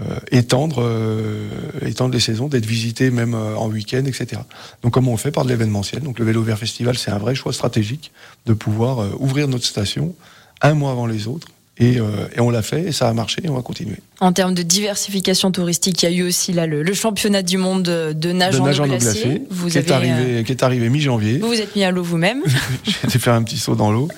euh, 0.00 0.18
étendre, 0.30 0.82
euh, 0.82 1.48
étendre 1.84 2.14
les 2.14 2.20
saisons, 2.20 2.46
d'être 2.46 2.66
visité 2.66 3.10
même 3.10 3.34
en 3.34 3.68
week-end, 3.68 4.04
etc. 4.06 4.40
Donc 4.82 4.92
comment 4.92 5.12
on 5.12 5.16
fait 5.16 5.32
Par 5.32 5.44
de 5.44 5.48
l'événementiel. 5.48 6.02
Donc 6.02 6.20
le 6.20 6.24
Vélo 6.24 6.42
Vert 6.42 6.58
Festival, 6.58 6.96
c'est 6.96 7.10
un 7.10 7.18
vrai 7.18 7.34
choix 7.34 7.52
stratégique 7.52 8.12
de 8.46 8.52
pouvoir 8.54 9.20
ouvrir 9.20 9.48
notre 9.48 9.64
station 9.64 10.14
un 10.62 10.74
mois 10.74 10.92
avant 10.92 11.06
les 11.06 11.26
autres 11.26 11.48
euh, 11.80 12.28
et, 12.36 12.40
on 12.40 12.50
l'a 12.50 12.62
fait 12.62 12.82
et 12.82 12.92
ça 12.92 13.08
a 13.08 13.12
marché 13.12 13.42
et 13.44 13.48
on 13.48 13.54
va 13.54 13.62
continuer. 13.62 13.96
En 14.20 14.32
termes 14.32 14.54
de 14.54 14.62
diversification 14.62 15.50
touristique, 15.50 16.02
il 16.02 16.10
y 16.10 16.12
a 16.12 16.16
eu 16.16 16.28
aussi 16.28 16.52
là 16.52 16.66
le, 16.66 16.94
championnat 16.94 17.42
du 17.42 17.58
monde 17.58 17.82
de 17.82 18.32
nage, 18.32 18.60
en, 18.60 18.68
eau 18.68 18.86
glacée. 18.86 19.42
Vous 19.50 19.68
qui, 19.68 19.78
est 19.78 19.90
arrivé, 19.90 20.12
euh, 20.18 20.42
qui 20.44 20.52
est 20.52 20.62
arrivé 20.62 20.88
mi-janvier. 20.88 21.38
Vous 21.38 21.48
vous 21.48 21.60
êtes 21.60 21.74
mis 21.74 21.82
à 21.82 21.90
l'eau 21.90 22.04
vous-même. 22.04 22.42
J'ai 22.84 23.08
été 23.08 23.18
faire 23.18 23.34
un 23.34 23.42
petit 23.42 23.58
saut 23.58 23.74
dans 23.74 23.90
l'eau. 23.90 24.08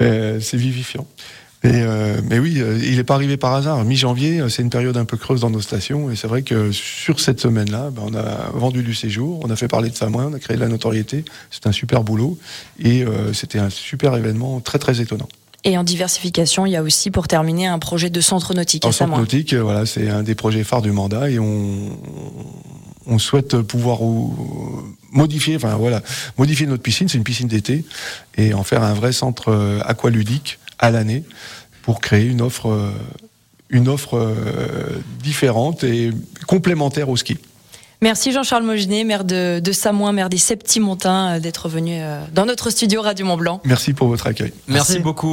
Euh, 0.00 0.40
c'est 0.40 0.56
vivifiant. 0.56 1.06
mais 1.62 2.38
oui, 2.38 2.62
il 2.82 2.96
n'est 2.96 3.04
pas 3.04 3.14
arrivé 3.14 3.36
par 3.36 3.52
hasard. 3.52 3.84
Mi-janvier, 3.84 4.42
c'est 4.48 4.62
une 4.62 4.70
période 4.70 4.96
un 4.96 5.04
peu 5.04 5.18
creuse 5.18 5.42
dans 5.42 5.50
nos 5.50 5.60
stations. 5.60 6.10
Et 6.10 6.16
c'est 6.16 6.26
vrai 6.26 6.40
que 6.40 6.72
sur 6.72 7.20
cette 7.20 7.40
semaine-là, 7.40 7.90
ben, 7.90 8.02
on 8.06 8.14
a 8.14 8.50
vendu 8.54 8.82
du 8.82 8.94
séjour, 8.94 9.40
on 9.44 9.50
a 9.50 9.56
fait 9.56 9.68
parler 9.68 9.90
de 9.90 9.96
Samoin, 9.96 10.28
on 10.30 10.34
a 10.34 10.38
créé 10.38 10.56
de 10.56 10.62
la 10.62 10.68
notoriété. 10.68 11.24
C'est 11.50 11.66
un 11.66 11.72
super 11.72 12.02
boulot. 12.02 12.38
Et 12.82 13.04
c'était 13.34 13.58
un 13.58 13.70
super 13.70 14.16
événement 14.16 14.60
très 14.60 14.78
très 14.78 15.02
étonnant. 15.02 15.28
Et 15.66 15.78
en 15.78 15.82
diversification, 15.84 16.66
il 16.66 16.72
y 16.72 16.76
a 16.76 16.82
aussi, 16.82 17.10
pour 17.10 17.26
terminer, 17.26 17.66
un 17.66 17.78
projet 17.78 18.10
de 18.10 18.20
centre 18.20 18.52
nautique. 18.52 18.84
Un 18.84 18.92
centre 18.92 19.16
nautique, 19.16 19.54
euh, 19.54 19.62
voilà, 19.62 19.86
c'est 19.86 20.10
un 20.10 20.22
des 20.22 20.34
projets 20.34 20.62
phares 20.62 20.82
du 20.82 20.92
mandat 20.92 21.30
et 21.30 21.38
on, 21.38 21.98
on 23.06 23.18
souhaite 23.18 23.56
pouvoir 23.62 24.00
modifier, 25.10 25.56
enfin 25.56 25.74
voilà, 25.76 26.02
modifier 26.36 26.66
notre 26.66 26.82
piscine. 26.82 27.08
C'est 27.08 27.16
une 27.16 27.24
piscine 27.24 27.48
d'été 27.48 27.86
et 28.36 28.52
en 28.52 28.62
faire 28.62 28.82
un 28.82 28.92
vrai 28.92 29.12
centre 29.12 29.48
euh, 29.48 29.80
aqualudique 29.86 30.58
à 30.78 30.90
l'année 30.90 31.24
pour 31.80 32.00
créer 32.00 32.26
une 32.26 32.42
offre, 32.42 32.68
euh, 32.68 32.90
une 33.70 33.88
offre 33.88 34.34
différente 35.22 35.82
et 35.82 36.10
complémentaire 36.46 37.08
au 37.08 37.16
ski. 37.16 37.38
Merci 38.02 38.32
Jean-Charles 38.32 38.64
Mogenet, 38.64 39.02
maire 39.04 39.24
de, 39.24 39.60
de 39.60 39.72
Samoin, 39.72 40.12
maire 40.12 40.28
des 40.28 40.36
Septimontins, 40.36 41.40
d'être 41.40 41.70
venu 41.70 42.00
dans 42.34 42.44
notre 42.44 42.68
studio 42.68 43.00
Radio 43.00 43.24
Mont 43.24 43.38
Blanc. 43.38 43.62
Merci 43.64 43.94
pour 43.94 44.08
votre 44.08 44.26
accueil. 44.26 44.52
Merci 44.68 44.98
beaucoup. 44.98 45.32